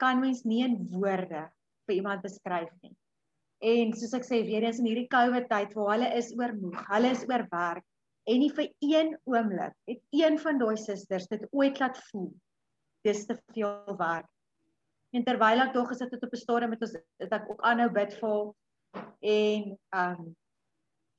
kan 0.00 0.20
mens 0.20 0.42
nie 0.48 0.64
in 0.64 0.78
woorde 0.94 1.44
vir 1.86 1.94
iemand 1.98 2.24
beskryf 2.24 2.72
nie. 2.80 2.96
En 3.60 3.92
soos 3.92 4.16
ek 4.16 4.24
sê 4.24 4.40
weer 4.46 4.64
eens 4.64 4.80
in 4.80 4.88
hierdie 4.88 5.10
COVID 5.12 5.50
tyd 5.50 5.74
waar 5.76 5.92
hulle 5.94 6.12
is 6.16 6.32
oormoeg, 6.38 6.80
hulle 6.88 7.10
is 7.12 7.26
oorwerk, 7.28 7.84
en 8.30 8.42
nie 8.42 8.50
vir 8.54 8.68
een 8.84 9.14
oomblik 9.28 9.74
het 9.90 10.00
een 10.14 10.38
van 10.38 10.58
daai 10.60 10.76
susters 10.78 11.28
dit 11.30 11.46
ooit 11.50 11.80
laat 11.80 11.98
voel 12.10 12.30
dis 13.06 13.24
te 13.26 13.36
veel 13.54 13.96
werk 13.98 14.28
en 15.16 15.24
terwyl 15.26 15.64
ek 15.64 15.72
tog 15.74 15.88
gesit 15.90 16.12
het 16.14 16.26
op 16.26 16.34
'n 16.36 16.42
stadium 16.42 16.70
met 16.74 16.84
ons 16.86 16.96
het 16.96 17.32
ek 17.38 17.50
ook 17.50 17.64
aanhou 17.70 17.88
bid 17.96 18.14
vir 18.20 18.52
en 19.20 19.64
um 20.02 20.36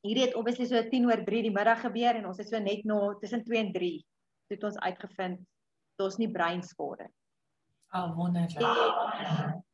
hierdie 0.05 0.25
het 0.25 0.35
obviously 0.35 0.67
so 0.69 0.81
10 0.89 1.07
oor 1.09 1.23
3 1.25 1.41
die 1.47 1.53
middag 1.53 1.81
gebeur 1.85 2.17
en 2.17 2.27
ons 2.31 2.39
het 2.41 2.49
so 2.49 2.59
net 2.59 2.85
na 2.89 2.99
tussen 3.21 3.43
2 3.45 3.59
en 3.59 3.71
3 3.73 3.91
het 4.51 4.63
ons 4.67 4.77
uitgevind 4.83 5.41
daar's 6.01 6.17
nie 6.17 6.31
breinskade. 6.31 7.07
Ah 7.91 8.09
oh, 8.09 8.15
wonderlik. 8.17 8.61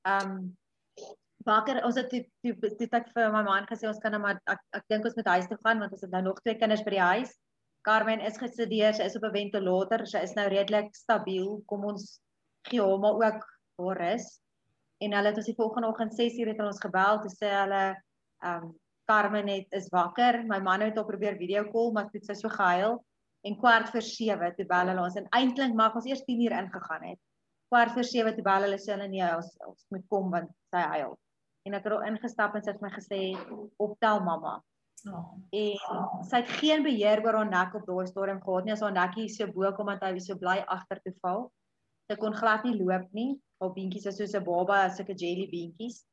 Um 0.03 0.55
wakker 1.47 1.79
ons 1.87 1.95
het 1.95 2.11
dit 2.11 2.95
ek 2.99 3.11
vir 3.15 3.29
my 3.31 3.43
man 3.47 3.67
gesê 3.69 3.87
ons 3.87 3.99
kan 4.03 4.11
nou 4.11 4.19
maar 4.19 4.39
ek 4.51 4.63
ek 4.75 4.87
dink 4.91 5.05
ons 5.07 5.15
moet 5.15 5.29
huis 5.35 5.47
toe 5.47 5.57
gaan 5.63 5.79
want 5.83 5.93
ons 5.95 6.03
het 6.03 6.11
nou 6.11 6.23
nog 6.25 6.41
twee 6.43 6.57
kinders 6.59 6.83
by 6.83 6.95
die 6.97 7.05
huis. 7.11 7.31
Carmen 7.87 8.19
is 8.27 8.39
gestudeer, 8.41 8.91
sy 8.97 9.05
is 9.07 9.15
op 9.15 9.23
'n 9.29 9.35
ventilator, 9.35 10.03
sy 10.05 10.19
is 10.27 10.35
nou 10.35 10.47
redelik 10.51 10.89
stabiel. 10.95 11.61
Kom 11.71 11.85
ons 11.85 12.19
gee 12.67 12.81
hom 12.81 13.01
maar 13.01 13.15
ook 13.15 13.45
haar 13.79 14.01
rus. 14.01 14.41
En 14.99 15.13
hulle 15.13 15.29
het 15.31 15.37
ons 15.37 15.47
die 15.47 15.55
volgende 15.55 15.87
oggend 15.87 16.13
6:00 16.19 16.51
het 16.51 16.59
ons 16.59 16.83
gebel 16.83 17.21
te 17.23 17.31
sê 17.31 17.53
hulle 17.53 17.95
ehm 18.43 18.63
um, 18.63 18.75
Carmen 19.07 19.47
het 19.47 19.71
is 19.71 19.87
wakker. 19.89 20.43
My 20.47 20.59
man 20.59 20.83
het 20.83 20.97
op 20.99 21.07
probeer 21.07 21.37
video 21.39 21.63
call, 21.71 21.91
maar 21.95 22.09
dit 22.11 22.29
is 22.29 22.39
so 22.43 22.49
gehuil 22.51 22.97
en 23.47 23.57
kwart 23.57 23.89
voor 23.89 24.01
7 24.01 24.55
toe 24.55 24.65
bel 24.67 24.89
hulle 24.91 25.03
ons 25.03 25.15
en 25.15 25.27
eintlik 25.39 25.75
mag 25.77 25.95
ons 25.95 26.07
eers 26.09 26.23
10 26.27 26.41
uur 26.43 26.55
ingegaan 26.57 27.05
het. 27.11 27.19
Kwart 27.71 27.93
voor 27.95 28.03
7 28.03 28.33
toe 28.35 28.43
bel 28.43 28.65
hulle 28.67 28.79
sê 28.81 28.91
hulle 28.95 29.07
nee, 29.11 29.29
ons, 29.35 29.53
ons 29.67 29.85
moet 29.93 30.03
kom 30.11 30.31
want 30.33 30.51
sy 30.73 30.81
huil. 30.95 31.15
En 31.67 31.77
ek 31.77 31.87
het 31.87 31.95
al 31.95 32.07
ingestap 32.09 32.55
en 32.55 32.65
sy 32.65 32.73
het 32.73 32.83
my 32.83 32.91
gesê 32.95 33.21
optel 33.83 34.19
mamma. 34.25 34.57
Oh. 35.07 35.37
En 35.55 36.25
sy 36.27 36.41
het 36.41 36.51
geen 36.59 36.83
beheer 36.83 37.23
oor 37.23 37.39
haar 37.39 37.49
nek 37.49 37.75
op 37.79 37.87
daai 37.87 38.07
stadium 38.09 38.41
gehad 38.43 38.67
nie. 38.67 38.75
As 38.75 38.83
haar 38.83 38.95
nekkie 38.95 39.29
so 39.31 39.47
bo 39.53 39.71
kom 39.77 39.93
en 39.93 40.03
hy 40.03 40.13
so 40.23 40.35
bly 40.41 40.57
agter 40.75 40.99
te 41.05 41.15
val. 41.21 41.47
Sy 42.11 42.19
kon 42.19 42.35
glad 42.35 42.67
nie 42.67 42.75
loop 42.79 43.07
nie. 43.15 43.35
Haar 43.61 43.73
beentjies 43.75 44.07
was 44.09 44.19
soos 44.19 44.35
'n 44.35 44.43
baba, 44.43 44.87
sulke 44.89 45.15
jelly 45.15 45.47
beentjies. 45.51 46.03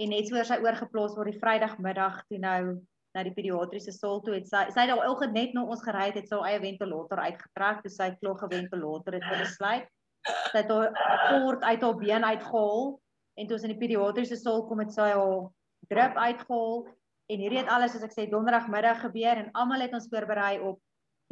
En 0.00 0.10
net 0.10 0.28
soos 0.28 0.48
sy 0.50 0.58
oorgeplaas 0.62 1.14
word 1.16 1.30
die 1.32 1.40
Vrydagmiddag 1.40 2.22
toe 2.28 2.40
nou 2.42 2.60
na 3.14 3.22
die 3.22 3.34
pediatriese 3.34 3.92
saal 3.94 4.22
toe 4.26 4.34
het 4.34 4.48
sy 4.50 4.64
sy 4.74 4.86
al 4.90 5.04
oggend 5.06 5.36
net 5.36 5.54
na 5.54 5.62
ons 5.62 5.84
gery 5.86 6.08
het, 6.08 6.18
het 6.18 6.30
sy 6.30 6.40
eie 6.48 6.62
ventilator 6.62 7.22
uitgetrek, 7.28 7.84
toe 7.84 7.92
sy 7.92 8.08
klog 8.18 8.42
'n 8.42 8.50
ventilator 8.56 9.18
het 9.20 9.28
besluit. 9.30 9.86
Sy 10.50 10.58
het 10.58 10.70
haar 10.72 10.90
kort 11.30 11.62
uit 11.62 11.82
haar 11.82 11.96
been 12.00 12.24
uitgehaal 12.24 12.98
en 13.38 13.46
toe 13.46 13.56
ons 13.56 13.66
in 13.66 13.74
die 13.74 13.82
pediatriese 13.82 14.36
saal 14.40 14.66
kom 14.66 14.82
het 14.82 14.92
sy 14.92 15.10
haar 15.12 15.50
drip 15.90 16.16
uitgehaal 16.16 16.86
en 17.32 17.40
hierdie 17.40 17.60
het 17.60 17.70
alles 17.72 17.94
soos 17.94 18.06
ek 18.06 18.14
sê 18.14 18.26
donderdagmiddag 18.30 19.00
gebeur 19.06 19.40
en 19.40 19.50
almal 19.52 19.84
het 19.84 19.94
ons 19.96 20.08
voorberei 20.12 20.58
op 20.60 20.80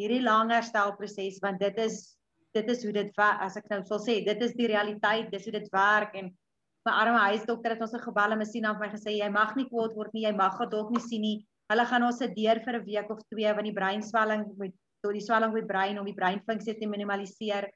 hierdie 0.00 0.22
lang 0.22 0.52
herstelproses 0.52 1.40
want 1.44 1.60
dit 1.60 1.78
is 1.84 2.16
dit 2.56 2.68
is 2.68 2.84
hoe 2.84 2.92
dit 2.92 3.20
as 3.24 3.56
ek 3.56 3.68
nou 3.72 3.80
sal 3.88 4.00
sê 4.00 4.20
dit 4.24 4.46
is 4.46 4.54
die 4.56 4.70
realiteit 4.72 5.30
dis 5.32 5.44
hoe 5.48 5.54
dit 5.58 5.68
werk 5.72 6.16
en 6.20 6.30
my 6.86 6.92
arme 7.02 7.20
huisdokter 7.30 7.74
het 7.74 7.84
ons 7.86 8.04
gebel 8.04 8.34
en 8.34 8.42
masien 8.42 8.66
aan 8.66 8.78
my 8.80 8.90
gesê 8.92 9.16
jy 9.18 9.30
mag 9.30 9.54
nie 9.56 9.68
kwaad 9.70 9.94
word 9.98 10.14
nie 10.14 10.26
jy 10.26 10.34
mag 10.36 10.58
dalk 10.70 10.90
nie 10.90 11.04
sien 11.04 11.22
nie 11.26 11.36
hulle 11.72 11.86
gaan 11.90 12.08
ons 12.08 12.18
sedeer 12.18 12.62
vir 12.64 12.80
'n 12.80 12.84
week 12.86 13.10
of 13.10 13.22
twee 13.34 13.54
want 13.54 13.68
die 13.70 13.78
breinswelling 13.80 14.44
moet 14.58 14.74
tot 15.02 15.12
die 15.12 15.26
swelling 15.28 15.52
by 15.52 15.62
brein 15.72 15.98
om 15.98 16.06
die 16.06 16.18
breinfunksie 16.20 16.78
te 16.78 16.86
minimaliseer 16.86 17.70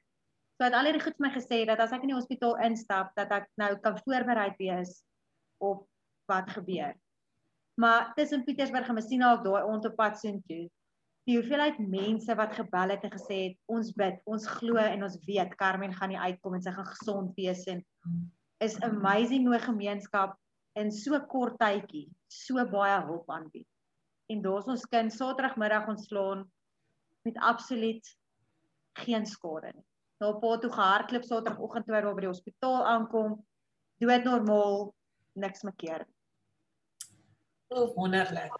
so 0.57 0.63
het 0.63 0.73
al 0.73 0.85
hierdie 0.89 1.03
goed 1.03 1.17
vir 1.17 1.27
my 1.27 1.33
gesê 1.33 1.65
dat 1.65 1.79
as 1.79 1.91
ek 1.91 2.03
in 2.03 2.13
die 2.13 2.19
hospitaal 2.19 2.55
instap 2.69 3.11
dat 3.15 3.31
ek 3.31 3.49
nou 3.57 3.75
kan 3.83 3.99
voorberei 4.05 4.53
wees 4.59 5.03
op 5.59 5.87
wat 6.27 6.49
gebeur 6.49 6.95
Maar 7.77 8.13
tussen 8.13 8.43
Pietersburg 8.43 8.87
en 8.87 8.93
Messina 8.93 9.33
op 9.33 9.43
daai 9.43 9.63
ontpad 9.63 10.17
sien 10.19 10.39
toe. 10.49 10.63
Die 11.29 11.35
hoeveelheid 11.37 11.77
mense 11.77 12.35
wat 12.35 12.55
gebel 12.57 12.89
het 12.95 13.03
en 13.05 13.11
gesê 13.13 13.37
het 13.43 13.57
ons 13.69 13.91
bid, 13.93 14.17
ons 14.25 14.47
glo 14.47 14.81
en 14.81 15.03
ons 15.05 15.17
weet 15.27 15.53
Carmen 15.59 15.93
gaan 15.93 16.09
nie 16.09 16.17
uitkom 16.17 16.55
en 16.57 16.63
sy 16.65 16.73
gaan 16.73 16.87
gesond 16.89 17.35
wees 17.37 17.61
en 17.69 17.83
is 18.63 18.79
amazing 18.81 19.47
hoe 19.47 19.59
gemeenskap 19.59 20.37
in 20.77 20.91
so 20.91 21.19
kort 21.31 21.57
tydjie 21.61 22.07
so 22.27 22.63
baie 22.71 22.99
hulp 23.05 23.29
aanbied. 23.29 23.67
En 24.27 24.41
daar's 24.41 24.67
ons 24.67 24.85
kind 24.91 25.13
Saterdagmiddag 25.13 25.87
ontslaan 25.87 26.45
met 27.27 27.37
absoluut 27.37 28.17
geen 28.93 29.25
skade 29.25 29.71
nie. 29.75 29.85
Op 30.25 30.41
pad 30.41 30.61
toe 30.61 30.71
gehardloop 30.73 31.23
Saterdagoggend 31.23 31.85
toe 31.85 32.01
by 32.01 32.21
die 32.25 32.29
hospitaal 32.29 32.85
aankom, 32.89 33.37
dood 34.01 34.23
normaal, 34.25 34.93
niks 35.37 35.61
mekeer. 35.63 36.07
So 37.69 37.93
wonderlik. 37.93 38.53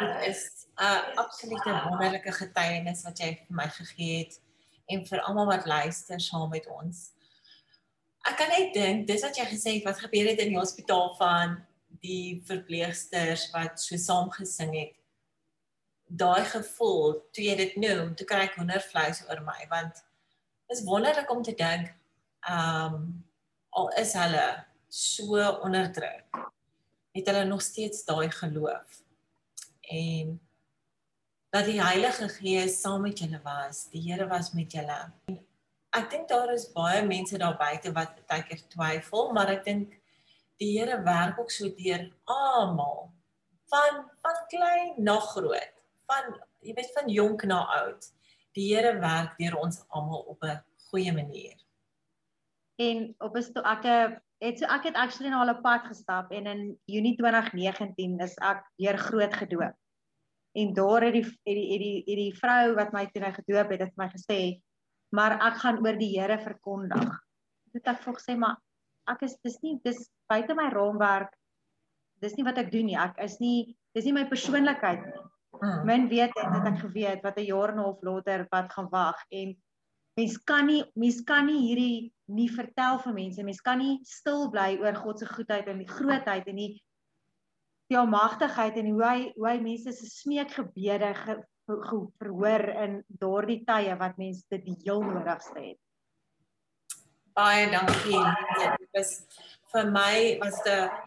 Dit 0.00 0.26
is 0.26 0.66
'n 0.76 1.14
absolute 1.20 1.70
wonderlike 1.88 2.32
getuienis 2.32 3.04
wat 3.04 3.18
jy 3.18 3.30
vir 3.46 3.56
my 3.56 3.68
gegee 3.68 4.18
het 4.24 4.40
en 4.86 5.06
vir 5.06 5.20
almal 5.20 5.46
wat 5.46 5.66
luister 5.66 6.20
saam 6.20 6.50
met 6.50 6.66
ons. 6.66 7.13
Ek 8.24 8.38
kan 8.40 8.48
net 8.48 8.72
dink 8.76 9.06
dis 9.08 9.24
wat 9.26 9.36
jy 9.36 9.46
gesê 9.50 9.76
het 9.76 9.88
wat 9.88 10.00
gebeur 10.00 10.30
het 10.30 10.40
in 10.40 10.54
die 10.54 10.60
hospitaal 10.60 11.12
van 11.18 11.58
die 12.04 12.40
verpleegsters 12.48 13.50
wat 13.52 13.80
so 13.80 14.00
saam 14.00 14.30
gesing 14.32 14.72
het. 14.76 14.94
Daai 16.08 16.44
gevoel 16.48 17.18
toe 17.34 17.44
jy 17.44 17.56
dit 17.60 17.76
noem, 17.80 18.14
toe 18.16 18.26
kry 18.28 18.46
ek 18.46 18.56
hoendervleis 18.60 19.24
oor 19.28 19.44
my 19.44 19.60
want 19.72 20.00
is 20.72 20.84
wonderlik 20.88 21.30
om 21.30 21.44
te 21.44 21.56
dink 21.58 21.92
ehm 22.48 22.96
um, 22.96 23.06
al 23.74 23.88
is 23.98 24.12
hulle 24.14 24.48
so 24.94 25.40
onderdruk 25.66 26.36
het 27.14 27.26
hulle 27.26 27.44
nog 27.44 27.62
steeds 27.62 28.04
daai 28.04 28.30
geloof. 28.30 29.02
En 29.80 30.40
dat 31.50 31.64
die 31.64 31.82
Heilige 31.82 32.28
Gees 32.28 32.80
saam 32.80 33.00
met 33.06 33.18
julle 33.18 33.40
was, 33.42 33.84
die 33.90 34.02
Here 34.02 34.26
was 34.26 34.52
met 34.52 34.72
julle. 34.72 34.98
Ek 35.94 36.08
dink 36.10 36.26
daar 36.28 36.50
is 36.50 36.66
baie 36.74 37.04
mense 37.06 37.38
daar 37.38 37.54
buite 37.58 37.92
wat 37.94 38.16
baie 38.30 38.42
keer 38.48 38.62
twyfel, 38.72 39.30
maar 39.36 39.52
ek 39.52 39.62
dink 39.66 39.92
die 40.58 40.72
Here 40.78 41.00
werk 41.06 41.38
ook 41.38 41.52
so 41.54 41.70
deur 41.78 42.08
almal 42.30 43.12
van 43.70 44.02
van 44.24 44.40
klein 44.50 44.98
na 44.98 45.18
groot, 45.32 45.72
van 46.10 46.34
jy 46.64 46.74
weet 46.74 46.92
van 46.96 47.10
jonk 47.10 47.46
na 47.50 47.62
oud. 47.78 48.10
Die 48.58 48.68
Here 48.72 48.96
werk 49.02 49.38
deur 49.38 49.58
ons 49.62 49.82
almal 49.88 50.26
op 50.34 50.42
'n 50.42 50.58
goeie 50.90 51.12
manier. 51.12 51.56
En 52.78 53.14
op 53.18 53.36
'n 53.36 53.62
ek 53.62 54.20
het 54.38 54.58
so 54.58 54.66
ek 54.66 54.84
het 54.90 54.96
actually 54.96 55.30
na 55.30 55.40
hulle 55.44 55.60
pad 55.62 55.86
gestap 55.86 56.30
en 56.32 56.46
in 56.46 56.78
Junie 56.84 57.16
2019 57.16 58.18
is 58.20 58.34
ek 58.42 58.64
weer 58.76 58.98
groot 58.98 59.34
gedoop. 59.34 59.74
En 60.54 60.72
daar 60.74 61.02
het 61.02 61.12
die 61.12 61.24
het 61.24 61.56
die 61.58 61.70
het 61.72 61.80
die, 61.80 62.02
het 62.06 62.18
die 62.18 62.34
vrou 62.38 62.74
wat 62.74 62.92
my 62.92 63.06
toe 63.06 63.22
nou 63.22 63.32
gedoop 63.32 63.70
het, 63.70 63.80
het 63.80 63.96
my 63.96 64.08
gesê, 64.10 64.60
"Maar 65.14 65.38
ek 65.48 65.60
gaan 65.62 65.78
oor 65.84 65.98
die 65.98 66.12
Here 66.18 66.38
verkondig." 66.42 67.20
Het 67.74 67.86
ek 67.94 68.02
vir 68.02 68.14
gesê, 68.18 68.36
"Maar 68.38 68.56
ek 69.08 69.22
is 69.22 69.36
dis 69.42 69.60
nie 69.62 69.78
dis 69.84 70.10
buite 70.28 70.54
my 70.54 70.68
raamwerk. 70.72 71.32
Dis 72.20 72.34
nie 72.36 72.44
wat 72.44 72.58
ek 72.58 72.72
doen 72.72 72.86
nie. 72.86 72.98
Ek 72.98 73.18
is 73.18 73.38
nie 73.40 73.76
dis 73.94 74.04
nie 74.04 74.12
my 74.12 74.24
persoonlikheid 74.26 75.06
nie." 75.06 75.22
Hmm. 75.60 75.84
Men 75.86 76.08
weet 76.08 76.34
dit 76.34 76.50
het 76.50 76.66
ek 76.66 76.80
geweet 76.82 77.22
wat 77.22 77.38
'n 77.38 77.46
jaar 77.46 77.70
en 77.70 77.78
'n 77.78 77.84
half 77.84 78.02
later 78.02 78.46
wat 78.50 78.72
gaan 78.72 78.88
wag 78.90 79.18
en 79.30 79.56
mens 80.16 80.36
kan 80.44 80.66
nie 80.66 80.82
mens 80.94 81.22
kan 81.22 81.46
nie 81.46 81.60
hierdie 81.60 82.12
nie 82.26 82.48
vertel 82.48 82.98
vir 82.98 83.12
mense. 83.12 83.42
Mens 83.42 83.60
kan 83.60 83.78
nie 83.78 83.98
stil 84.02 84.50
bly 84.50 84.78
oor 84.80 84.94
God 84.94 85.18
se 85.18 85.26
goedheid 85.26 85.68
en 85.68 85.78
die 85.78 85.88
grootheid 85.88 86.46
en 86.46 86.56
die 86.56 86.82
die 87.92 87.98
almagtigheid 87.98 88.76
en 88.80 88.86
hoe 88.90 89.04
hy 89.04 89.32
hoe 89.36 89.48
hy 89.48 89.58
mense 89.60 89.92
se 89.92 90.06
smeekgebede 90.06 91.14
ge, 91.14 91.34
ge, 91.34 91.42
verhoor 91.66 92.68
in 92.84 93.00
daardie 93.08 93.62
tye 93.66 93.96
wat 94.00 94.20
mense 94.20 94.44
dit 94.52 94.64
die 94.64 94.76
heel 94.84 95.02
nodigste 95.02 95.60
het. 95.60 95.80
Baie 97.34 97.66
dankie. 97.70 98.20
Dit 98.60 98.88
was 98.94 99.14
vir 99.72 99.90
my 99.90 100.14
was 100.42 100.60
dit 100.66 101.02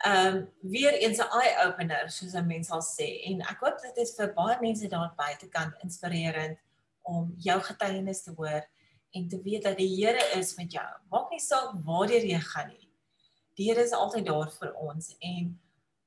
ehm 0.00 0.36
um, 0.36 0.36
weer 0.72 0.94
eens 0.96 1.18
'n 1.18 1.32
eye 1.40 1.54
opener 1.66 2.08
soos 2.08 2.34
'n 2.34 2.46
mens 2.46 2.68
sal 2.68 2.80
sê 2.80 3.08
en 3.28 3.40
ek 3.40 3.60
hoop 3.60 3.80
dit 3.82 3.96
is 3.96 4.14
vir 4.16 4.32
baie 4.34 4.56
mense 4.60 4.88
daar 4.88 5.12
buitekant 5.16 5.74
inspirerend 5.84 6.58
om 7.02 7.34
jou 7.36 7.60
getuienis 7.60 8.22
te 8.22 8.32
hoor 8.36 8.62
en 9.10 9.28
te 9.28 9.42
weet 9.42 9.62
dat 9.62 9.76
die 9.76 9.90
Here 9.96 10.38
is 10.38 10.56
met 10.56 10.72
jou. 10.72 10.88
Maak 11.10 11.30
nie 11.30 11.40
saak 11.40 11.74
waar 11.84 12.08
jy 12.08 12.38
gaan 12.40 12.68
nie. 12.68 12.88
Die 13.56 13.68
Here 13.68 13.82
is 13.82 13.92
altyd 13.92 14.26
daar 14.26 14.50
vir 14.50 14.74
ons 14.74 15.16
en 15.18 15.60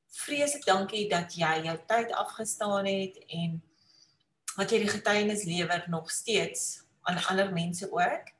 vreeslik 0.07 0.65
dankie 0.65 1.09
dat 1.09 1.33
jy 1.35 1.63
jou 1.65 1.77
tyd 1.87 2.11
afgestaan 2.11 2.85
het 2.85 3.17
en 3.27 3.61
wat 4.57 4.71
jy 4.71 4.83
die 4.83 4.91
getuienis 4.91 5.45
lewer 5.49 5.85
nog 5.89 6.11
steeds 6.11 6.83
aan 7.01 7.21
ander 7.29 7.53
mense 7.53 7.89
ook. 7.91 8.33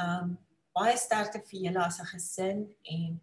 Um 0.00 0.36
baie 0.78 0.96
sterkte 0.96 1.40
vir 1.50 1.60
julle 1.66 1.82
as 1.84 1.98
'n 2.00 2.10
gesin 2.12 2.58
en 2.82 3.20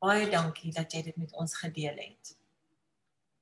baie 0.00 0.26
dankie 0.30 0.72
dat 0.72 0.92
jy 0.92 1.02
dit 1.02 1.16
met 1.16 1.32
ons 1.32 1.54
gedeel 1.54 1.96
het. 1.96 2.36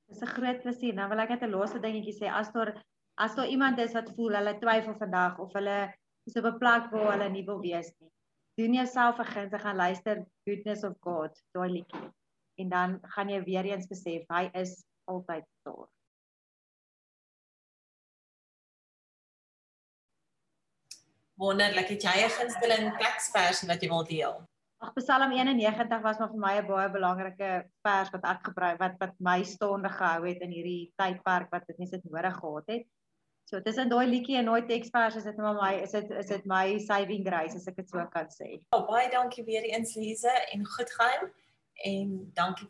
Dis 0.07 0.21
'n 0.21 0.35
groot 0.35 0.61
plesier. 0.61 0.93
Nou 0.93 1.09
wil 1.09 1.19
ek 1.19 1.29
net 1.29 1.43
'n 1.43 1.51
laaste 1.51 1.79
dingetjie 1.79 2.17
sê 2.19 2.27
as 2.31 2.51
daar 2.51 2.71
as 3.17 3.35
daar 3.35 3.47
iemand 3.47 3.79
is 3.79 3.93
wat 3.93 4.15
voel 4.15 4.35
hulle 4.35 4.59
twyfel 4.59 4.95
vandag 4.95 5.39
of 5.39 5.53
hulle 5.53 5.93
is 6.25 6.35
op 6.35 6.45
'n 6.45 6.57
plek 6.57 6.91
waar 6.91 7.11
hulle 7.11 7.29
nie 7.29 7.45
wil 7.45 7.59
wees 7.59 7.91
nie. 7.99 8.11
Doen 8.57 8.73
jouself 8.73 9.19
'n 9.19 9.31
guns 9.33 9.53
en 9.53 9.59
gaan 9.59 9.75
luister 9.75 10.25
Goodness 10.45 10.83
of 10.83 10.95
God, 10.99 11.43
daai 11.51 11.69
liedjie. 11.69 12.09
En 12.55 12.69
dan 12.69 12.99
gaan 13.01 13.29
jy 13.29 13.43
weer 13.43 13.65
eens 13.65 13.87
besef 13.87 14.23
hy 14.27 14.49
is 14.53 14.83
altyd 15.05 15.45
daar. 15.63 15.87
Wonderlik, 21.39 21.87
het 21.87 22.03
jy 22.03 22.15
'n 22.25 22.33
gunsteling 22.35 22.87
teksversie 22.99 23.67
wat 23.67 23.81
jy 23.81 23.87
wil 23.89 24.03
deel? 24.03 24.33
Ag 24.83 24.91
Psalm 24.93 25.31
91 25.31 26.01
was 26.03 26.17
maar 26.19 26.31
vir 26.31 26.39
my 26.39 26.53
'n 26.59 26.67
baie 26.67 26.89
belangrike 26.91 27.51
vers 27.87 28.09
wat 28.11 28.23
ek 28.23 28.41
gebruik 28.43 28.79
wat 28.79 28.95
wat 28.99 29.13
my 29.19 29.43
staande 29.43 29.89
gehou 29.89 30.27
het 30.27 30.41
in 30.41 30.51
hierdie 30.51 30.91
tydperk 30.99 31.49
wat 31.51 31.67
dit 31.67 31.77
nie 31.79 31.87
sit 31.87 32.03
nodig 32.03 32.35
gehad 32.35 32.67
het. 32.67 32.83
So 33.49 33.61
tussen 33.61 33.89
daai 33.89 34.07
liedjie 34.07 34.37
en 34.37 34.45
daai 34.45 34.67
teksvers 34.67 35.15
is 35.15 35.23
dit 35.23 35.37
nou 35.37 35.55
my 35.61 35.73
is 35.79 35.91
dit 35.91 36.11
is 36.11 36.27
dit 36.27 36.45
my 36.45 36.77
saving 36.77 37.25
grace 37.25 37.55
as 37.55 37.67
ek 37.67 37.75
dit 37.75 37.89
so 37.89 38.05
kan 38.11 38.27
sê. 38.27 38.59
Oh, 38.75 38.85
baie 38.87 39.09
dankie 39.09 39.43
weer 39.43 39.63
eens 39.63 39.95
Lise 39.95 40.35
en 40.51 40.65
goed 40.65 40.91
gaan 40.91 41.31
en 41.85 42.31
dankie 42.33 42.67